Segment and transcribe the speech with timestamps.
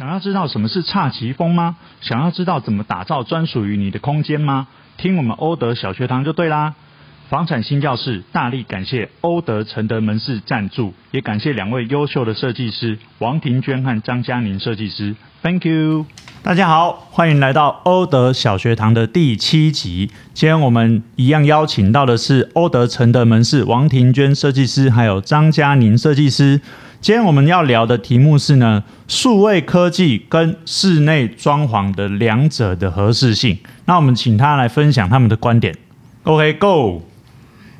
[0.00, 1.76] 想要知道什么是侘寂风吗？
[2.00, 4.66] 想要知道怎么打造专属于你的空间吗？
[4.96, 6.74] 听我们欧德小学堂就对啦！
[7.30, 16.06] 房产新教室大力感谢欧德承德门市赞助，也感谢两位优秀的设计师王庭娟和张嘉宁设计师，Thank you！
[16.42, 20.10] 大家好，欢迎来到欧德小学堂的第七集。
[20.34, 26.60] 今天我们一样邀请到的是欧德承德门市王庭娟设计师，还有张嘉宁设计师。
[27.00, 33.56] 今天我们要聊的题目是呢，数位科技跟室内装潢的两者的合适性。
[33.84, 35.72] 那我们请他来分享他们的观点。
[36.24, 37.02] OK，Go。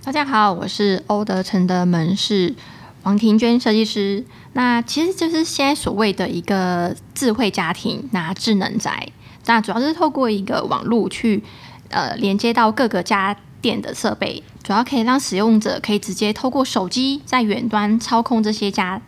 [0.03, 2.55] 大家好，我是欧德成的门市
[3.03, 4.25] 王庭娟设计师。
[4.55, 9.07] 那其实就是现在所谓的一个智慧家庭，那智能宅，
[9.45, 11.45] 那主要是透过一个网络去
[11.91, 19.03] 呃连接到各个家电的设备，主要可以让使用者可以直接透过手机在远端操控这些家。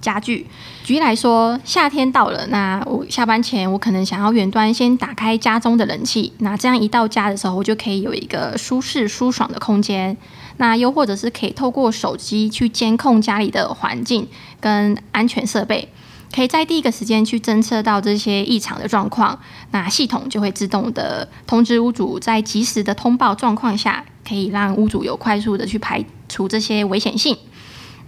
[0.00, 0.46] 家具，
[0.84, 10.16] 举例来说，夏天到了，那我下班前我可能想要远端先打开家中的冷气，那这样一到家的时候，我就可以有一个舒适舒爽的空间。
[10.60, 14.26] 那又或者是可以透过手机去监控家里的环境
[14.60, 15.88] 跟安全设备，
[16.34, 19.38] 可以在第一个时间去侦测到这些异常的状况，
[19.70, 27.36] 那系统就会自动的通知屋主，在及时的通报状况下，可以让屋主有快速的去排除这些危险性。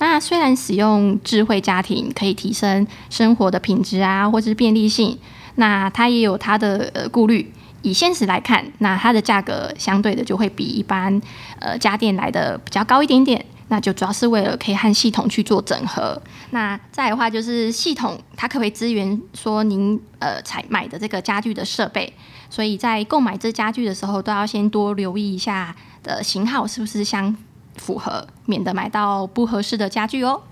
[0.00, 5.16] 那虽然使用智慧家庭可以提升生活的品质啊，或是便利性，
[5.54, 7.52] 那它也有它的呃顾虑。
[7.82, 11.20] 以现实来看，那它的价格相对的就会比一般
[11.60, 13.44] 呃家电来的比较高一点点。
[13.68, 16.20] 那就主要是为了可以和系统去做整合。
[16.50, 22.12] 那再的话就是系统它可不可以支援说您呃采买的这个家具的设备？
[22.50, 27.36] 所以在购买这家具的时候，都要先多留意一下的型号是不是相。
[27.80, 30.42] 符合，免得买到不合适的家具哦。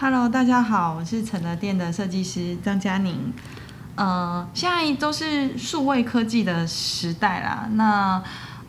[0.00, 3.30] Hello，大家好，我是承德店的设计师张嘉宁。
[3.94, 7.68] 呃，现在都是数位科技的时代啦。
[7.72, 8.22] 那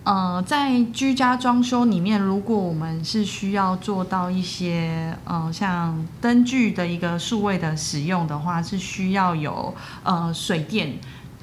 [0.04, 10.98] 呃，在居家装修里面，如果我们是需要做到一些呃，像灯具的一个数位的使用的话，是需要有呃水电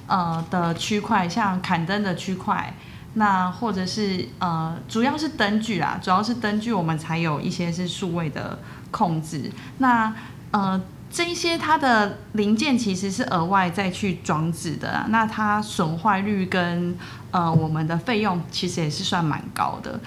[0.06, 2.74] 呃的区块，像砍灯的区块。
[3.18, 8.58] 那或者是呃，主要是灯具啦，主要是灯具，我们才有一些是数位的
[8.90, 9.50] 控制。
[9.78, 10.14] 那
[10.50, 10.78] 呃，
[11.10, 16.94] 这一些它的零件其实是额外再去装置的，那它损坏率跟
[17.30, 19.98] 呃我们的费用其实也是算蛮高的。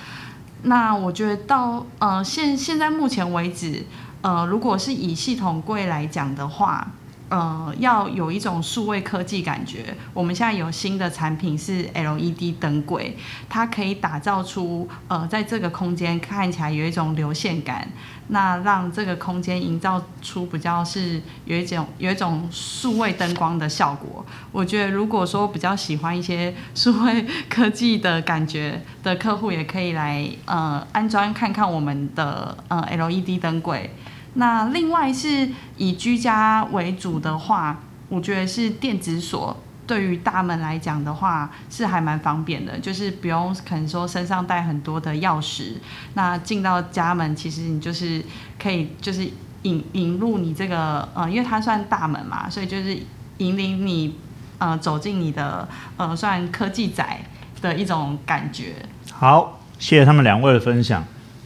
[0.62, 3.84] 那我觉得到呃现现在目前为止，
[4.22, 6.88] 呃，如果是以系统柜来讲的话。
[7.30, 9.96] 呃，要有一种数位科技感觉。
[10.14, 13.16] 我们现在有新的产品是 LED 灯柜，
[13.48, 17.88] 它可以打造出呃，在这个空间看起来有一种流线感，
[18.30, 24.26] 那让这个空间营造出比较是有一种有一种数位灯光的效果。
[24.52, 33.94] 我觉得如果说比较喜欢一些数位科技的感觉的客户，也可以来呃安装看看我们的呃 LED 灯柜。
[34.34, 37.80] 那另外是以居家为主的话，
[38.10, 39.58] 我觉得是电子锁
[39.88, 45.74] 对于大门来讲的话是还蛮方便的，就是不用可能说身上带很多的钥匙，
[46.14, 48.24] 那进到家门其实你就是
[48.62, 49.28] 可以就是
[49.64, 52.96] 引引入你这个呃，因为它算大门嘛，所以就是
[53.40, 54.16] 引领你
[54.60, 57.22] 呃走进你的呃算科技宅
[57.62, 58.76] 的一种感觉。
[59.12, 61.04] 好，谢谢他们两位的分享。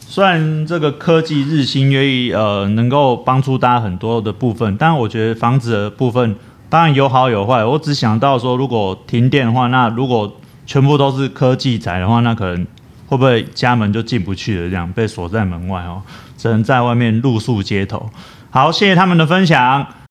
[0.08, 6.36] 虽然这个科技日新月异，呃，能够帮助大家很多的部分，但我觉得房子的部分
[6.70, 7.66] 当然有好有坏。
[7.66, 10.32] 我只想到说，如果停电的话，那如果
[10.68, 12.68] 全部都是科技宅的话，那可能
[13.08, 16.02] 会不会家门就进不去了，这样被锁在门外哦，
[16.38, 18.10] 只能在外面露宿街头。
[18.52, 20.03] 好，谢谢他们的分享。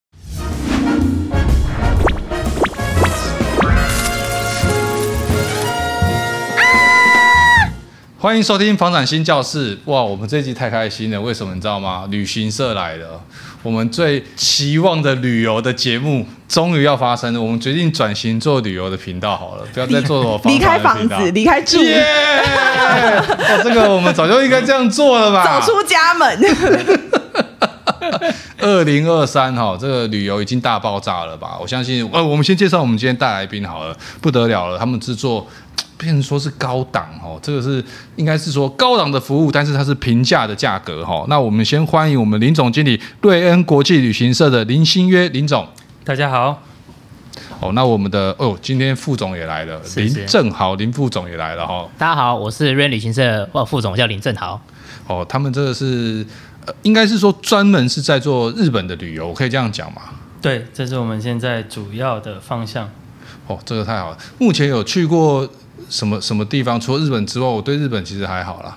[8.23, 9.77] 欢迎收听房产新教室。
[9.87, 12.07] 哇，我们这一集太开心了，为什么你知道吗？
[12.09, 13.21] 旅行社来了，
[13.65, 17.43] 我们最期望的旅游的节目终于要发生了。
[17.43, 21.83] 我们决定转型做旅游的频道好了，不要再做我离开房子，离开住。
[21.83, 22.01] 耶、
[22.47, 23.23] yeah!
[23.23, 25.59] 哦，这个我们早就应该这样做了吧？
[25.67, 26.41] 走出家门。
[28.63, 31.59] 二零二三哈，这个旅游已经大爆炸了吧？
[31.61, 35.47] 我相信，呃，我们先介绍我们今天带来宾好了，不得了了，他们制作。
[35.99, 37.85] 变成说是高档哦，这个是
[38.17, 41.25] 应该是说高档的服务，但是它是平价的价格哈。
[41.29, 45.65] 那我们先欢迎我们林总经理，瑞恩国际旅行社的林新约林总。
[46.03, 46.61] 大家好。
[47.61, 51.89] 哦，那我们的哦，今天副总也来了，是是林正豪林副总也来了哈。
[51.97, 54.61] 大家好，我是瑞恩旅行社哦副总，叫林正豪。
[55.07, 56.27] 哦，他们这个是
[56.67, 60.03] 呃，应该是说专门是在做日本的旅游，我可以这样讲吗？
[60.41, 62.89] 对，这是我们现在主要的方向。
[63.47, 64.19] 哦，这个太好了。
[64.39, 65.49] 目前有去过
[65.89, 66.81] 什么什么地方？
[66.81, 68.77] 除了日本之外，我对日本其实还好啦。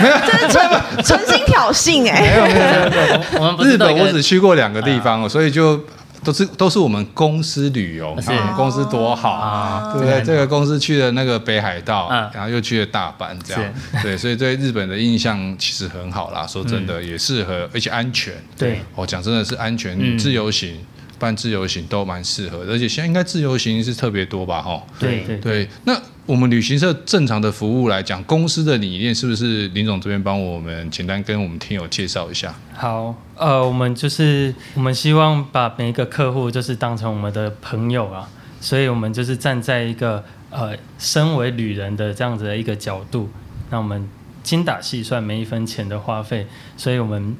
[0.00, 2.20] 没有，这是纯纯心挑衅哎、欸。
[2.20, 2.96] 没有没有没
[3.36, 5.80] 有，我们日本我只去过两个地方，所以就。
[6.22, 10.22] 都是都是我们公司旅游，我们公司多好啊，对不对？
[10.22, 13.62] 这个公司去了那个北海道，然后又去了大阪，这样
[14.02, 16.46] 对，所以对日本的印象其实很好啦。
[16.46, 18.34] 说真的，也适合，而且安全。
[18.58, 20.76] 对，我讲真的是安全，自由行
[21.18, 24.60] 办自由行都蛮适合，而且现在应该自由行是特别多吧？
[24.60, 26.00] 哈，对对对，那。
[26.30, 32.54] 我们旅行社正常的服务来讲，公司的理念是不是林总这边帮我们简单跟我们听友介绍一下？
[32.72, 38.28] 好，呃，我们就是我们希望把每一个客户就是当成我们的朋友啊，
[38.60, 43.28] 所以我们就是站在一个呃身为旅人的这样子的一个角度，
[43.70, 44.08] 那我们
[44.44, 47.34] 精打细算每一分钱的花费，所以我们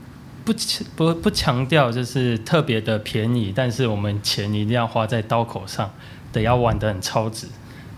[0.45, 0.53] 不
[0.97, 5.89] 不不强调就是特别的便宜，但是我们钱一定要花在刀口上，
[6.33, 7.47] 得要玩得很超值。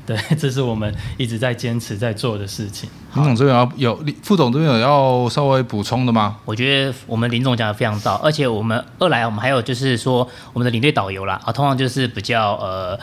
[0.04, 2.90] 对，这是我们一直在坚持在做的事情。
[3.14, 6.38] 林总这边要有，副总这边有要稍微补充的吗？
[6.44, 12.99] 我觉得我们林总讲的非常到，而且我们二来我们还有就是说我们的领队导游啦啊，通常就是比较呃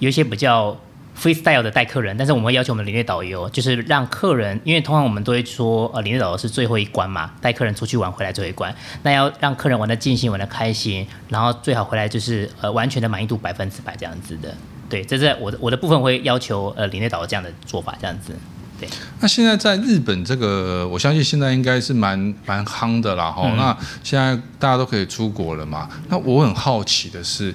[0.00, 0.76] 有一些比较
[1.18, 14.54] freestyle 的带客人，但是我们会要求我们领队导游就是让客人，因为通常我们都会说呃领队导游是最后一关嘛，带客人出去玩回来最后一关，那要让客人玩的尽兴，玩的开心，然后最好回来就是呃完全的满意度百分之百这样子的。
[14.94, 18.32] 对，这是我的我的部分会要求呃领队导游这样的做法，这样子。
[18.78, 18.88] 对，
[19.18, 23.42] 那现在在日本这个，我相信现在应该是蛮蛮夯的啦哈。
[23.46, 25.88] 嗯、那现在大家都可以出国了嘛？
[26.08, 27.52] 那我很好奇的是，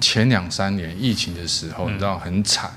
[0.00, 2.70] 前两三年疫情的时候，嗯、你知道很惨。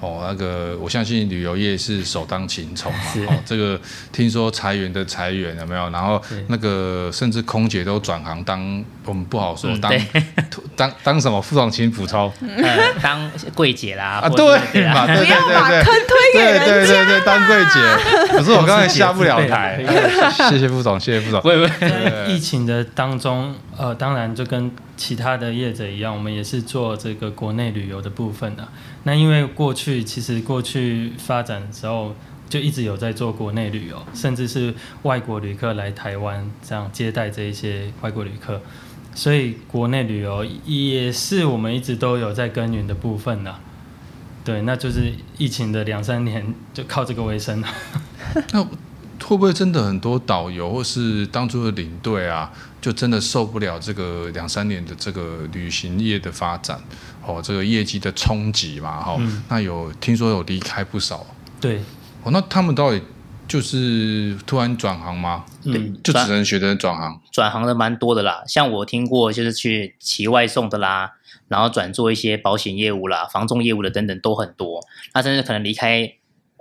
[0.00, 2.98] 哦，那个我相信旅游业是首当其冲嘛。
[3.28, 3.80] 哦，这个
[4.12, 5.90] 听说裁员的裁员有没有？
[5.90, 9.92] 然后那个甚至空姐都转行当，我们不好说当
[10.76, 11.42] 当当什么？
[11.42, 12.32] 副总请补充。
[12.40, 14.20] 呃，当柜姐啦。
[14.22, 14.46] 啊，对
[14.86, 16.64] 嘛，对对对对，坑推给人家。
[16.66, 18.28] 对对对，当柜姐。
[18.36, 19.84] 可是我刚才下不了台。
[20.50, 21.40] 谢谢副总，谢谢副总。
[21.44, 21.70] 喂喂，
[22.28, 28.68] 疫情的当中，呃，当然就跟其他的业者一样，我们也是做这个国内旅游的部分的。
[29.08, 32.14] 那因为过去其实过去发展的时候
[32.46, 34.74] 就一直有在做国内旅游，甚至是
[35.04, 38.60] 外国旅客来台湾这样接待这一些外国旅客，
[39.14, 43.54] 所以国内旅游也是我们一直都有在耕耘的部分呢。
[44.44, 47.68] 对，那就是疫情的两三年就靠这个为生了。
[48.52, 56.78] 那会不会真的很多导游或是当初的领队啊，就真的受不了这个两三年的这个旅行业的发展？
[57.28, 61.26] 哦，这个业绩的冲击嘛，哈、嗯，那有听说有离开不少，
[61.60, 61.76] 对，
[62.22, 63.02] 哦，那他们到底
[63.46, 65.44] 就是突然转行吗？
[65.64, 68.42] 嗯，就只能学着转行，转行的蛮多的啦。
[68.46, 71.12] 像我听过，就是去骑外送的啦，
[71.48, 74.82] 然后转做一些保险业务啦、房仲业务的等等都很多。
[75.12, 76.10] 那甚至可能离开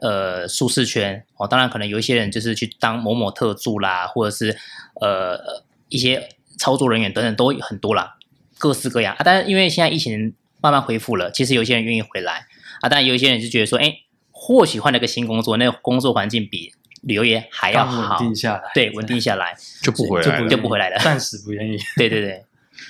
[0.01, 4.57] 呃舒适圈哦，当然可能有一些人就是去当某某特助啦，或者是
[4.99, 6.27] 呃一些
[6.57, 8.17] 操作人员等等都很多啦，
[8.57, 9.21] 各式各样啊。
[9.23, 10.33] 但是因为现在疫情。
[10.62, 12.48] 慢慢恢复了，其实有些人愿意回来。
[12.81, 13.94] 啊，但有一些人就觉得说，哎，
[14.31, 16.71] 或许换了个新工作，那个工作环境比
[17.01, 19.56] 旅游业还要好，稳定下来，对，稳定下来。
[19.81, 21.77] 就不回来了，就不回来了，暂时不愿意。
[21.98, 22.44] 对对对。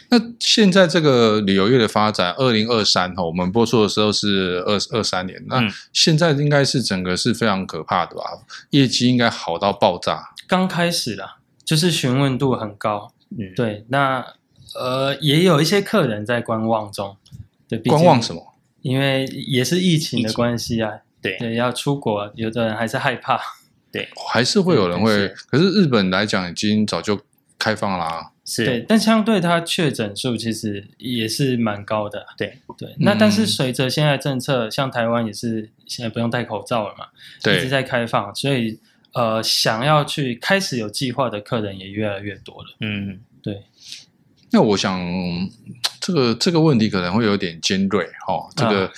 [0.10, 5.62] 那现在这个旅游业的发展，二零二三哈，我们播出的时候是二二三年，那
[5.94, 8.24] 现在应该是整个是非常可怕的吧？
[8.72, 10.34] 业绩应该好到爆炸。
[10.46, 14.26] 刚开始啦，就是询问度很高，嗯，对，那
[14.76, 17.16] 呃，也有一些客人在观望中。
[17.68, 18.54] 对，观望什么？
[18.82, 20.92] 因为也是疫情的关系啊。
[21.20, 23.40] 对对，要出国，有的人还是害怕。
[23.92, 25.28] 对，还是会有人会。
[25.50, 27.20] 可是日本来讲，已经早就
[27.58, 28.32] 开放啦。
[28.46, 28.64] 是。
[28.64, 32.26] 对，但相对它确诊数其实也是蛮高的。
[32.38, 32.96] 对对。
[33.00, 37.08] 那但是随着现在政策，像台湾也是现在不用戴口罩了嘛，
[37.40, 38.80] 一直在开放，所以
[39.14, 42.70] 呃，想要去开始有计划的客人也越来越多了。
[42.82, 43.64] 嗯，对。
[44.52, 45.02] 那我想。
[46.08, 48.90] 这个这个问题可能会有点尖锐哈、哦，这个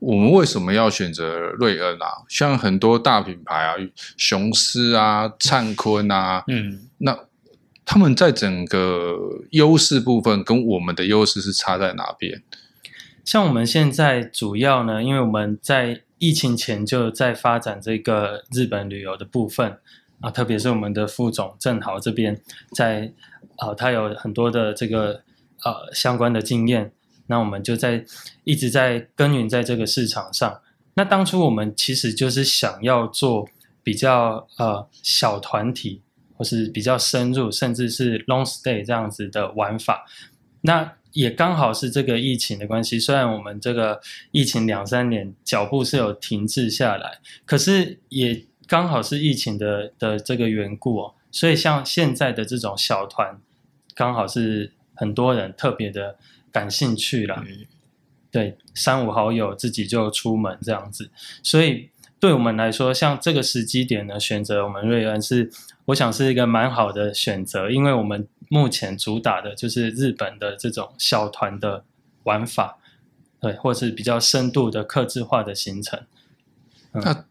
[0.00, 2.20] 我们为什么要选择瑞恩啊？
[2.28, 3.74] 像很多大品牌啊，
[4.18, 7.18] 雄狮啊、灿坤啊，嗯，那
[7.86, 9.16] 他们在整个
[9.52, 12.42] 优势部分跟我们的优势是差在哪边？
[13.24, 19.78] 像我们现在主要呢，因为我们在疫情前就在发展这个日本旅游的部分
[20.20, 22.38] 啊，特别是我们的副总正豪这边
[22.72, 23.10] 在
[23.56, 25.22] 啊，他有很多的这个。
[25.64, 26.92] 呃，相关的经验，
[27.26, 28.04] 那我们就在
[28.44, 30.60] 一直在耕耘在这个市场上。
[30.94, 33.48] 那当初我们其实就是想要做
[33.82, 36.02] 比较呃小团体，
[36.36, 40.06] 或是比较深入，甚至是 long stay 这样子的玩法。
[40.62, 44.00] 那也刚好是这个疫情的关系，虽然我们这个
[44.30, 53.40] 疫情两三年脚步是有停滞下来，可是也刚好是疫情的的这个缘故哦，所以像现在的这种小团，
[53.94, 56.16] 刚好是很多人特别的
[56.52, 57.42] 感兴趣了。
[57.48, 57.64] 嗯、
[58.30, 61.10] 对，三五好友自己就出门这样子，
[61.42, 61.88] 所以
[62.20, 65.50] 对我们来说，像这个时机点呢，选择我们瑞恩是，
[65.86, 68.28] 我想是一个蛮好的选择，因为我们。
[68.50, 71.84] 目前主打的就是日本的这种小团的
[72.22, 72.78] 玩法，
[73.40, 76.00] 对，或是比较深度的客制化的行程。
[76.92, 77.26] 嗯、那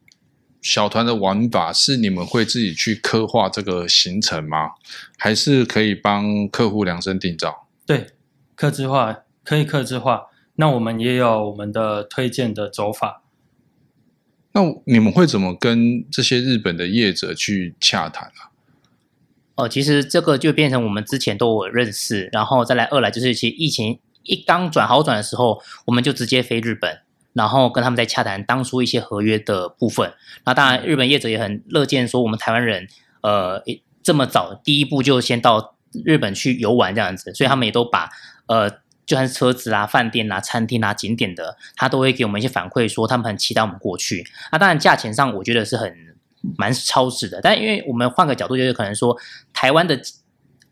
[0.62, 4.72] 小团的玩法是你们会自己去刻画这个行程吗？
[5.18, 7.68] 还是可以帮客户量身定造？
[7.86, 8.08] 对，
[8.56, 10.28] 客制化可以客制化。
[10.56, 13.22] 那我们也有我们的推荐的走法。
[14.54, 18.50] 那你们会怎么跟这些日本的业者去洽谈啊？
[19.54, 27.02] 哦，其实这个就变成我们之前都有认识，然后再来二来就是其实疫情一刚转好转的时候，我们就直接飞日本，
[27.38, 30.12] 然后跟他们在洽谈当初一些合约的部分。
[30.44, 32.88] 那当然日本业者也很乐见说我们台湾人
[33.22, 33.64] 呃
[34.04, 38.10] 这么早第一步就先到日本去游玩这样子，所以他们也都把
[38.48, 38.70] 呃
[39.06, 44.26] 就算是车子啊、饭店啊、餐厅啊、景点的，他都会给我们一些反馈，说他们很期待我们过去。
[44.52, 45.96] 那当然价钱上我觉得是很。
[46.56, 49.18] 蛮超值的，但因为我们换个角度，就是可能说
[49.52, 50.00] 台湾的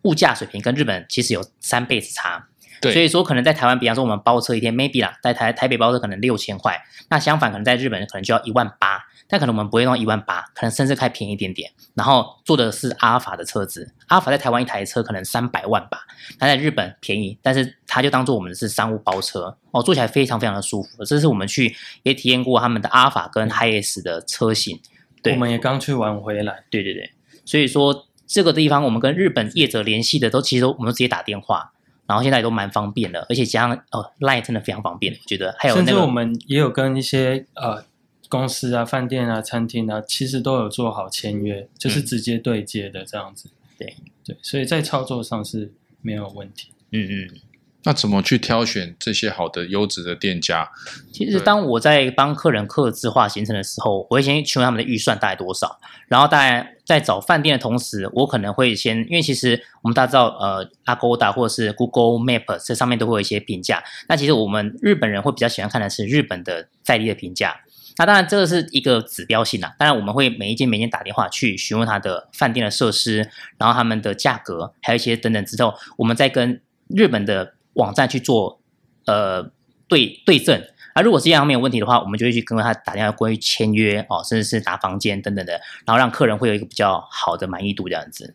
[0.03, 2.47] 物价水平跟日本其实有三倍之差，
[2.81, 15.99] 对，所以说可能在台湾，比方说我们包车一天，maybe 啦，在台台北包车可能六千块，那相反可能在日本可能就要一万八，但可能我们不会用一万八，可能甚至开便宜一点点，然后坐的是阿尔法的车子，阿尔法在台湾一台车可能三百万吧，
[16.37, 24.79] 它在日本便宜，但是它就当做我们的是商务包车哦，坐起来非常非常的舒服，这是我们去也体验过他们的阿尔法跟 HiAce 的车型。
[25.23, 25.33] 对。
[25.33, 27.11] 我们也刚去玩回来，对对对，
[27.45, 31.73] 所以说这个地方我们跟日本业者联系的都其实我们都直接打电话，
[32.05, 37.83] 然后现在也都蛮方便的，而且加上哦 Line 真的非常方便，我觉得还有、那个、甚至我们也有跟一些呃
[38.29, 43.49] 公司啊、饭店啊、餐厅啊，其实都有做好签约，就是直接对接的这样子。
[43.49, 43.95] 嗯、对
[44.25, 46.69] 对，所以在操作上是没有问题。
[46.91, 47.39] 嗯嗯。
[47.87, 50.67] 那怎么去挑选这些好的优质的店家？
[51.13, 63.83] 其实当我在帮客人客制化行程的时候，我会先询问他们的预算大概多少，然后当然在找饭店的同时，我可能会先，因为其实我们大家知道，呃，Agoda 或者是 Google Map 这上面都会有一些评价。
[64.07, 67.59] 那其实我们日本人会比较喜欢看的是日本的在地的评价。
[67.97, 77.53] 那当然这个是一个指标性啦，当然我们会每一间每一间打电话去询问他的饭店的设施，然后他们的价格，还有一些等等之后，我们再跟日本的。
[77.75, 78.61] 网站去做
[79.05, 79.51] 呃
[79.89, 80.63] 对对证，
[80.95, 85.51] 而、啊、如果是这样没有问题的话，我们就会去跟他打电话关于签约哦，甚至是打房间等等的，
[85.85, 88.33] 然后让客人会有一个比较好的满意度这样子。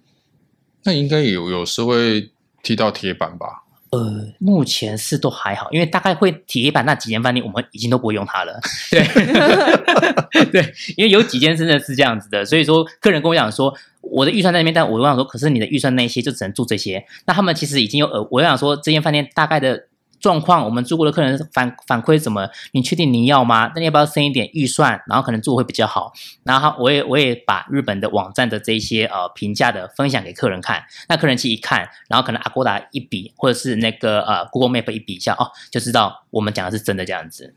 [0.84, 2.30] 那应该有有时会
[2.62, 3.64] 踢到铁板吧？
[3.92, 8.60] 呃，目前是都还好，因为大概会铁板那几间饭店，我们已经都不会用它了。
[8.92, 17.06] 对 对，因为有几间真的是这样子的，所以说客人跟我讲说，我的预算在那边，但我想说，可是你的预算那些就只能住这些。
[17.24, 19.86] 那他们其实已经有呃，我想说，这间饭店大概的。
[20.20, 22.48] 状况，我们住过的客人反反馈怎么？
[22.72, 23.72] 你确定你要吗？
[23.74, 25.02] 那你要不要升一点预算？
[25.06, 26.12] 然后可能住会比较好。
[26.44, 30.84] 然后我也我也把日本的网站的这些呃评价的分享给客人看。
[31.08, 37.54] 那客人去一看，然后可能阿古達一比，或者是那个呃 Google Map 一比一下哦，就知道我们讲的是真的这样子。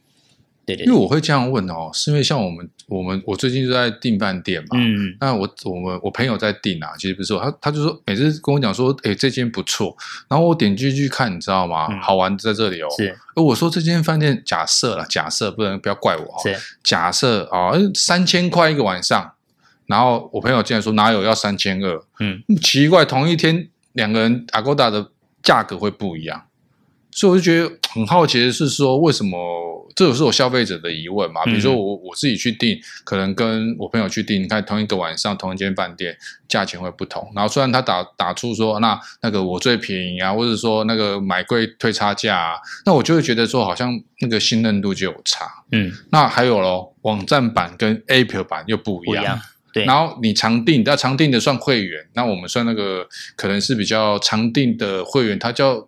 [0.65, 9.95] 对对，对，因为我会这样问哦，是因为像我们我们我最近就在订饭店嘛，嗯，那我我们我朋友在订啊，其实不是我，他他就说每次跟我讲说，哎，这间不错，
[10.29, 11.87] 然后我点进去看，你知道吗？
[11.91, 19.33] 嗯、好玩在这里哦，是，而我说这间饭店假设啦，假设不能不要怪我哦，是，假设啊、哦，三千块一个晚上，
[19.87, 25.09] 然后我朋友竟然说哪有要三千二，嗯，奇怪，同一天两个人 Agoda 的
[25.41, 26.45] 价格会不一样。
[27.15, 29.37] 所以我就觉得很好奇的是说，为什么
[29.95, 31.45] 这也是我消费者的疑问嘛？
[31.45, 36.17] 比如说我我自己去订，可能跟我朋友去订，你看同一个晚上同一间饭店，
[36.47, 37.31] 价钱会不同。
[37.35, 42.55] 然后虽然他打打出说那那个我最便宜啊，或者说那个买贵退差价啊，
[42.85, 45.45] 那我就会觉得说好像那个信任度就有差。
[45.71, 49.15] 嗯，那还有咯，网站版跟 App 版又不一样。
[49.15, 49.41] 不一样。
[49.71, 49.85] 对。
[49.85, 55.87] 然后你常订，那常订的算会员，那我们算那个可能是比较常订的会员，他叫。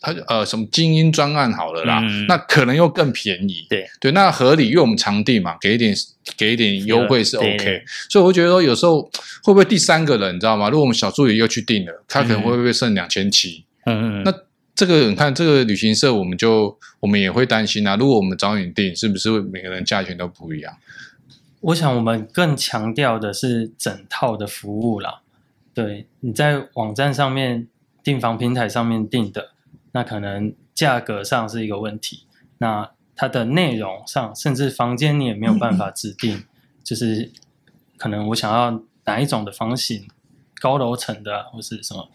[0.00, 3.66] 他呃，什么精英专案好了啦，嗯、那可能又更便宜。
[3.68, 5.94] 对对，那合理，因为我们场地嘛，给一点
[6.36, 7.82] 给一点优惠是 OK。
[8.08, 9.02] 所以我觉得说，有时候
[9.42, 10.68] 会不会第三个人你知道吗？
[10.70, 13.64] 如果我们小助理又去订了，他可能会不会剩两千七？
[13.84, 14.22] 嗯嗯。
[14.24, 14.32] 那
[14.74, 17.96] 这个你看，这个旅行社我们就我们也会担心啊。
[17.96, 20.74] 如果我们找你订，是不是会每个人价钱都不一样？
[21.60, 25.22] 我想我们更强调的是整套的服务啦。
[25.74, 27.66] 对，你在网站上面
[28.04, 29.50] 订房平台上面订的。
[29.96, 32.26] 那可能价格上是一个问题，
[32.58, 36.44] 那它的内容上，甚至房间你也没有办法指定，
[36.84, 37.32] 就是
[37.96, 40.06] 可能我想要哪一种的房型，
[40.60, 42.10] 高楼层的或是什么。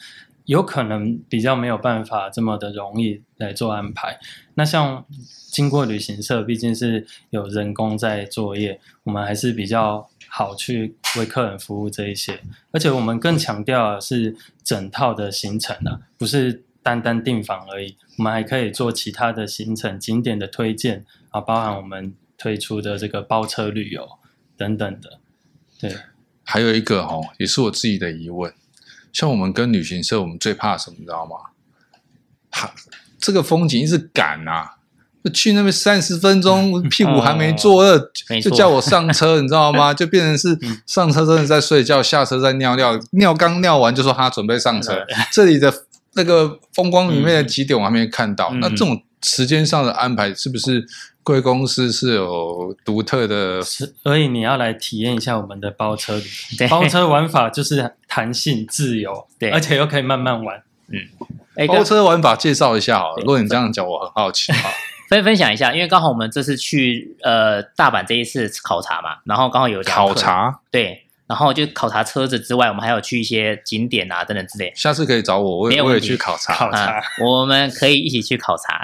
[0.46, 4.20] 有可能比较没有办法这么的容易来做安排。
[4.54, 5.04] 那像
[5.52, 12.40] 经过旅行社，毕竟是有人工在作业，我们还是比较好去为客人服务这一些。
[12.72, 17.98] 而且我们更强调的是整套的行程啊，不是单单订房而已。
[18.18, 24.08] 我们还可以做其他的行程、景点的推荐啊，包含我们推出的这个包车旅游
[24.58, 25.20] 等等的。
[25.80, 25.96] 对，
[26.44, 28.54] 还有一个哦，也是我自己的疑问。
[29.12, 31.36] 像我们跟旅行社，我们最怕什么，你知道吗？
[32.52, 32.74] 哈，
[33.20, 34.78] 这个风景一直赶啊，
[35.34, 38.12] 去那边三十分钟， 屁股还没坐热，
[38.42, 39.94] 就叫我上车，你知道吗？
[39.94, 40.58] 就变成是
[40.88, 45.06] 上车真的在睡觉，下车在尿尿，尿刚尿完就说他准备上车。
[45.32, 45.74] 这里的
[46.14, 50.86] 那个风光里面的几点我还没看到，那这种时间上的安排是不是？
[51.24, 56.20] 贵公司是有独特的，所以你要来体验一下我们的包车。
[56.68, 60.64] 包车玩法就是弹性自由，对，而且又可以慢慢玩。
[60.88, 63.18] 嗯，包车玩法介绍一下好了。
[63.20, 64.52] 如果你这样讲，我很好奇。
[65.10, 74.70] 分分享一下，因为刚好我们这次去呃大阪这一次考察嘛，然后刚好有考察，对，然后就考察车子之外，我们还有去一些景点啊等等之类。
[74.76, 76.54] 下次可以找我，我也我也去考察。
[76.54, 78.82] 考察， 我们可以一起去考察。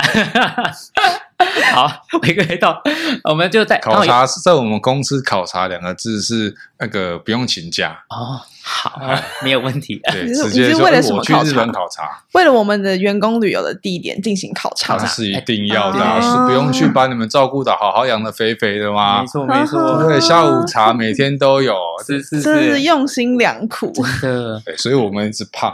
[1.75, 2.81] 好，回归到，
[3.25, 8.39] 我们就在考察，在我们公司考察两个字是那个不用请假哦。
[8.69, 9.01] 好，
[9.41, 9.97] 没有问题。
[10.11, 10.81] 对，直接说
[11.15, 19.21] 我去日本考察，为了我们的员工旅游的地点进行考察，那是一定要的，是不用去把你们照顾的好好养的肥肥的吗？
[19.21, 20.03] 没错，没错。
[20.03, 21.73] 对， 下午茶每天都有，
[22.05, 23.89] 是是是，用心良苦。
[23.93, 25.73] 真的，对，所以我们一直怕，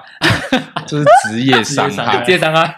[0.86, 2.76] 就是职业伤害，职业伤害。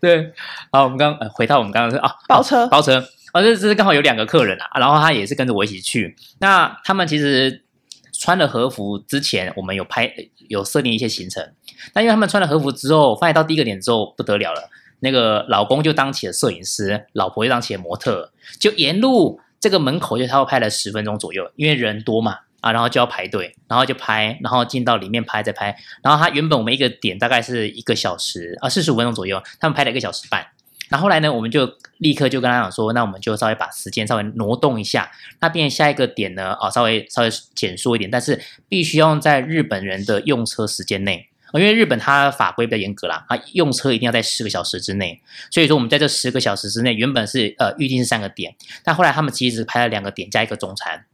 [0.00, 0.32] 对，
[0.72, 2.98] 好，我们刚回到我们刚刚说啊，包车，包车，
[3.34, 7.62] 哦，这这是刚好有两个客人啊，然后他也是跟着我一起去，那他们其实。
[8.18, 10.12] 穿了和服之前，我们有拍
[10.48, 11.52] 有设定一些行程，
[11.92, 14.68] 但因为他们穿了和服之后，发现到第一个点之后不得了了，
[15.00, 30.44] 那个老公就当起了摄影师，老婆就当起了模特，就沿路这个门口就他会拍了十分钟左右，因为人多嘛啊，然后就要排队，然后就拍，然后进到里面拍再拍，然后他原本我们一个点大概是一个小时啊四十五分钟左右，他们拍了一个小时半。
[30.90, 45.20] 那后，来呢，我们就立刻就跟他讲说，那我们就稍微把时间稍微挪动一下，那变下一个点呢，啊，稍微稍微减缩一点，但是必须要在日本人的用车时间内，因为日本它法规比较严格啦，啊，用车一定要在十个小时之内，
[45.50, 51.04] 所以说我们在这十个小时之内，原本是呃预定是三个点，但后来他们其实拍了两个点加一个中餐，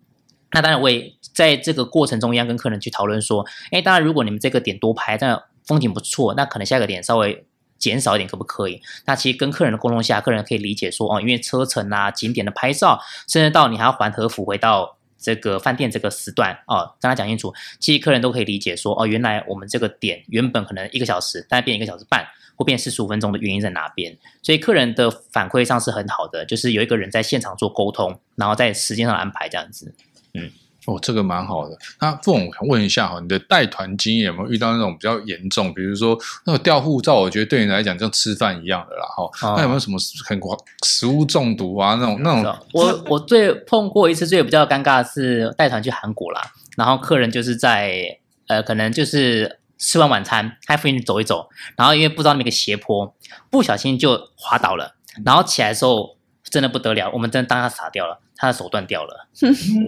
[0.53, 7.45] 那当然我也在这个过程中要跟客人去讨论说，哎，当然如果你们这个点多拍，但风景不错，那可能下一个点稍微。
[7.85, 8.81] 减少一点可不可以？
[9.05, 24.16] 那其实跟客人的沟通下，客人可以理解说哦，因为车程啊、景点的拍照，甚至到你还要还和服回到这个饭店这个时段哦，跟他讲清楚，其实客人都可以理解说哦，原来我们这个点原本可能一个小时，但变一个小时半或变四十五分钟的原因在哪边？
[24.42, 29.94] 所以客人的反馈上是很好的，就是有一个人在现场做沟通，然后在时间上安排这样子，
[30.33, 30.51] 嗯。
[30.87, 31.77] 哦，这个蛮好的。
[32.01, 39.49] 那不，我想问一下哈，你的带团经验有没有遇到那种比较严重，比如说那个掉护照，我觉得对你来讲像吃饭一样的啦哈。
[39.49, 40.38] 哦、那有没有什么很
[40.85, 42.57] 食物中毒啊那种那种？
[42.73, 46.42] 我我最碰过一次最比较尴尬的是带团去韩国啦，
[46.77, 48.18] 然后客人就是在
[48.49, 53.14] 呃可能就是吃完晚餐，他附近走一走，然后因为不知道那个斜坡，
[53.51, 54.94] 不小心就滑倒了，
[55.25, 59.29] 然后起来的时候真的不得了，我们真的当他傻掉了，他的手断掉了，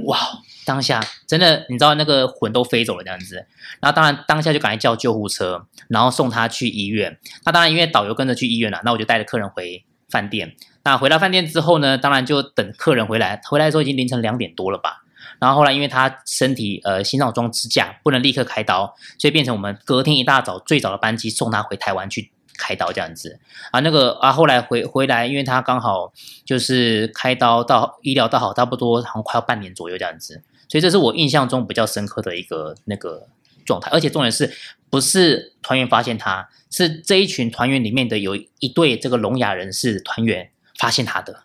[0.04, 0.18] 哇！
[0.64, 3.36] 当下真的，你知道那个魂都飞走了这样子，
[3.80, 7.18] 然后当然当下就赶快叫救护车，然后送他去医院。
[7.44, 10.56] 那当然因为导游跟着去医院了，那我就带着客人回饭店。
[10.82, 15.04] 那回到饭店之后呢，当然就等客人回来，回来的时候已经凌晨两点多了吧。
[15.38, 22.32] 然后后来因为他身体呃心脏装支架，不能立刻开刀，所以变成我们隔天一大早最早的班机送他回台湾去。
[22.58, 23.38] 开刀这样子
[23.70, 26.12] 啊，那个啊，后来回回来，因为他刚好
[26.44, 33.28] 就是开刀到医疗到好，差不多好像快要半年左右这样子，所以这是我印象中比较深刻的一个那个
[33.64, 33.90] 状态。
[33.90, 34.52] 而且重点是
[34.90, 41.42] 不是团员发现他，是这一群团员里面的有一对这个聋哑人士团员发现他的，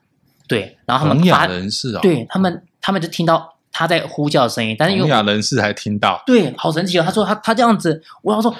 [0.47, 7.03] 对，然后他们聋哑人士啊，对他们，他们就听到他在呼叫的声音，但是聋哑人士还听到，对，好神奇哦。
[7.03, 8.55] 他说他他这样子，我要说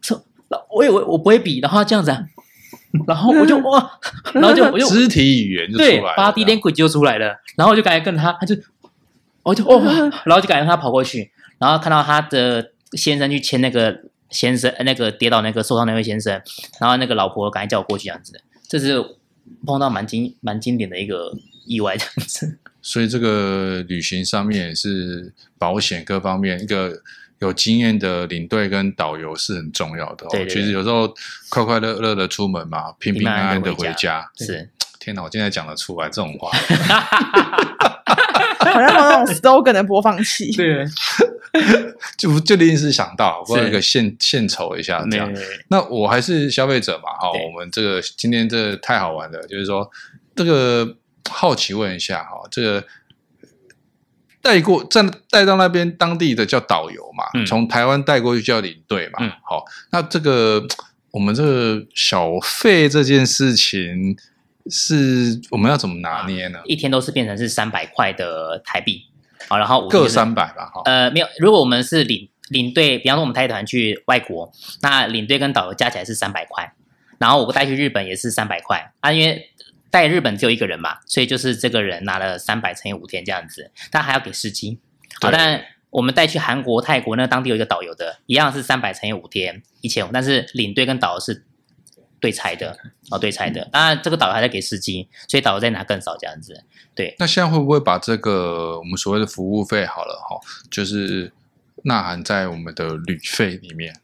[0.00, 0.20] 说。
[0.74, 2.26] 我以为我不会比，然后这样子，啊，
[3.06, 3.98] 然后我就哇，
[4.34, 8.54] 然后就我就肢体语言就出来了，对，body language 就出来了，然后我就感觉跟他，他就，
[9.42, 9.80] 我就哦，
[10.24, 16.40] 然后就感觉他跑过去，然后看到他的先生去牵那个先生，那个跌倒那个受伤那位先生，
[16.80, 19.02] 然后那个老婆赶紧叫我过去这样子，这是
[19.66, 21.32] 碰到蛮经蛮经典的一个
[21.66, 22.58] 意外这样子。
[22.82, 27.00] 所以这个旅行上面也是保险各方面一个
[27.44, 30.28] 有经验的领队跟导游是很重要的哦。
[30.30, 31.12] 对对对，其实有时候
[31.48, 34.28] 快快乐乐的出门嘛，平平安安的回家。
[34.36, 36.50] 是， 天哪，我现在讲得出来这种话。
[38.64, 40.84] 好像那种 slogan 的播放器， 对，
[42.16, 45.32] 就就临时想到，我有一个献献丑一下这样。
[45.68, 49.88] 那我还是消费者嘛，哈，我们这个今天这个太好玩了，就是说
[50.34, 50.96] 这个
[51.30, 52.84] 好奇问一下哈，这个
[54.44, 60.62] 带过在带到那边当地的叫导游嘛，从台湾带过去叫领队嘛，好，那这个
[61.10, 64.16] 我们这个小费这件事情。
[64.70, 66.58] 是我们要怎么拿捏呢？
[66.64, 69.02] 一天都是变成是三百块的台币，
[69.46, 70.80] 好，然后各三百吧，哈。
[70.86, 76.72] 呃，没有，如果我们是领领队，比方说我们带团去外国，那领队跟导游加起来是三百块，
[77.18, 79.50] 然后我带去日本也是三百块啊，因为
[79.94, 84.80] 带日本只有一个人嘛，所以就是这个人拿了三百乘以五天这样子，但还要给司机。
[85.20, 91.44] 好，但我们带去韩国、泰国，那当地有一个导游的，一样是三百乘以五天一千五，但是领队跟导游是。
[92.20, 92.74] 对拆的
[93.10, 93.68] 哦，对拆的。
[93.70, 96.64] 当然，这个导游还在给司机，所以导游再拿更少这样子。
[96.94, 101.30] 对，那现在会不会把这个我们所谓的服务费好了哈，就是
[101.82, 103.94] 纳含在我们的旅费里面？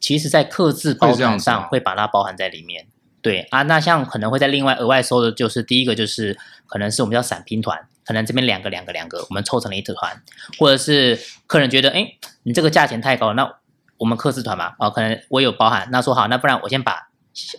[0.00, 2.86] 其实，在客制包装上会把它包含在里面。
[3.26, 10.22] 对啊，那像可能会在另外额外收的，就是第一个就是可能是我们叫散拼团，可能这边两个两个两个，我们凑成了一支团，
[10.58, 12.12] 或者是客人觉得哎，
[12.44, 13.54] 你这个价钱太高了，那
[13.96, 17.08] 我们客制团嘛，哦，可能我有包含，那说好，那不然我先把。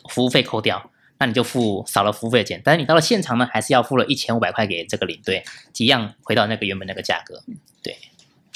[0.09, 2.59] 服务费扣掉，那你就付少了服务费的钱。
[2.65, 5.43] 但是你到了现场呢，还是要付了一千五百块给这个领队，
[5.77, 7.43] 一样回到那个原本那个价格。
[7.83, 7.95] 对，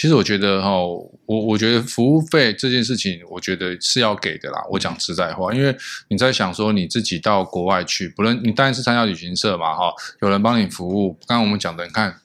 [0.01, 0.71] 其实我觉得哈，
[1.27, 4.59] 我我觉得服务费这件事情，我觉得是要给的啦。
[4.71, 11.15] 我讲实在话，因为你在想说你自己到国外去，不论你当然是参加旅行社嘛，哈，有人帮你服务。
[11.27, 12.15] 刚刚我们讲的，你看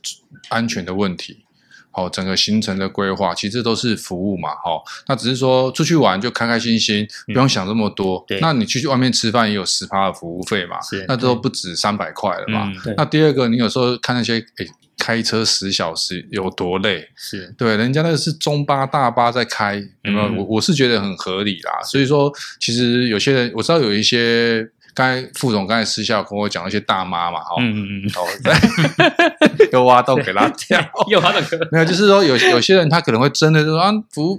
[0.48, 1.44] 安全的问题。
[1.90, 8.24] 好，整个行程的规划其实都是服务嘛，哈、哦，那只是说出去玩就开开心心，嗯、不用想这么多。
[8.26, 12.72] 对，那你去外面吃饭也有十趴的服务费嘛，那都不止三百块了嘛。
[12.86, 14.66] 嗯、那第二个，你有时候看那些，诶
[14.98, 17.08] 开车十小时有多累？
[17.16, 20.24] 是对，人家那个是中巴大巴在开，有没有？
[20.24, 21.82] 我、嗯、我是觉得很合理啦。
[21.84, 24.68] 所以说，其实有些人我知道有一些。
[24.96, 30.80] 刚才副总刚才私下跟我讲一些大妈嘛，哈，嗯嗯嗯，哦，对， 又挖洞给他跳，
[31.12, 34.38] 又挖洞， 没有，就是说有有些人他可能会真的就说啊，服务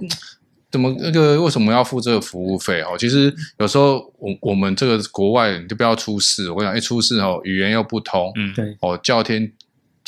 [0.68, 2.96] 怎么那个为什么要付这个服务费哦？
[2.98, 9.52] 其实有时候我我们这个国外你就不要出事，我讲一出事哦，语言又不通，嗯，对，哦，叫天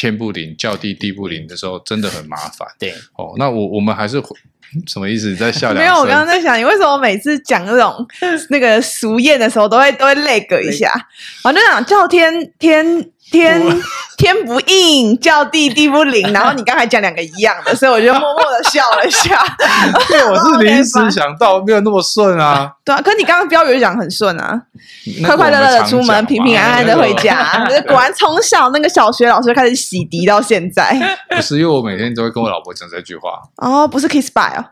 [0.01, 4.23] 天不灵，叫地地不灵的时候，真的很麻烦，对，哦，那我我们还是。
[4.87, 5.31] 什么意思？
[5.31, 5.79] 你在笑两？
[5.83, 8.07] 没有，我刚刚在想，你为什么每次讲那种
[8.51, 10.89] 那个俗谚的时候，都会都会 lag 一下？
[11.43, 12.85] 反正讲叫天天
[13.31, 13.62] 天
[14.16, 16.31] 天不应，叫地地不灵。
[16.35, 19.38] 然后你刚才讲两个一样的，所以我就默默的笑了一下。
[20.09, 22.71] 对，我是临时想到，没有那么顺啊。
[22.85, 24.61] 对啊，可是你刚刚标语讲很顺啊，
[25.25, 27.64] 快快乐乐的出门，平平安安的回家。
[27.87, 30.97] 果然从小那个小学老师开始洗涤到现在。
[31.31, 33.31] 不是，因为我每天都会跟我老婆讲这句话。
[33.57, 34.64] 哦，不是 kiss bye 哦。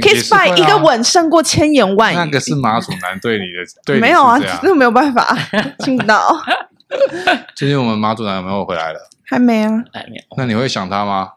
[0.00, 2.16] Kiss by 一个吻胜过千言万语。
[2.16, 5.36] 那个是马祖男对你的，对，没有啊，那没有办法，
[5.80, 6.34] 听不到。
[7.54, 8.98] 最近我们马祖男有没有回来了？
[9.24, 10.22] 还没啊，还没有。
[10.36, 11.32] 那你会想他吗？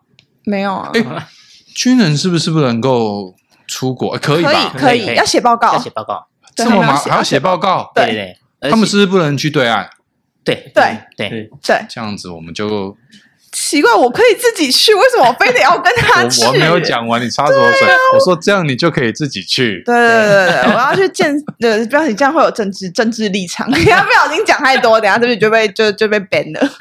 [0.46, 0.92] 没有啊。
[0.94, 1.28] 哎，
[1.76, 3.36] 军人是不是不能够
[3.68, 4.18] 出国？
[4.18, 4.74] 可以吧？
[4.78, 6.28] 可以，要写报告，要写报告。
[6.56, 7.92] 这么忙，还要写报告？
[7.96, 8.38] 对对。
[8.72, 9.90] 他们是不是不能去对岸？
[10.44, 11.86] 对对对对。
[11.90, 12.98] 这样子我们就。
[13.54, 16.44] 奇怪，我可以自己去，为什么我非得要跟他去？
[16.44, 17.88] 我，我没有讲完，你插什么嘴？
[17.88, 19.84] 啊、我说这样你就可以自己去。
[19.86, 26.70] 对对对对，我要去见， 呃，不要你这样会有政治政治立场， 你要不小心讲太多，等下这边就被就就被 ban 了。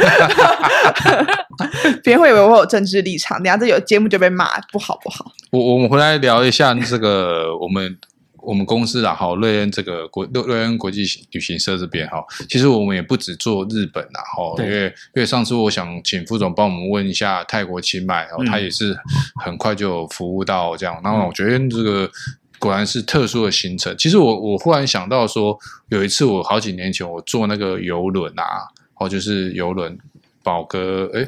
[2.02, 5.26] 别人会以为我有政治立场，等下这有节目就被骂，不好不好。
[5.50, 7.96] 我我们回来聊一下这个我们。
[8.42, 18.96] 我们公司啊，哈，瑞恩这个国瑞瑞恩国际旅行社这边哈，其实我们也不止做日本啊，哈，因为因为上次我想请副总帮我们问一下泰国清迈，然后他也是
[19.44, 22.10] 很快就服务到这样，那我觉得这个
[22.58, 23.96] 果然是特殊的行程。
[23.96, 28.66] 其实我我忽然想到说，有一次我好几年前我坐那个游轮啊，
[28.98, 29.96] 哦，就是游轮
[30.42, 31.26] 宝格，哎。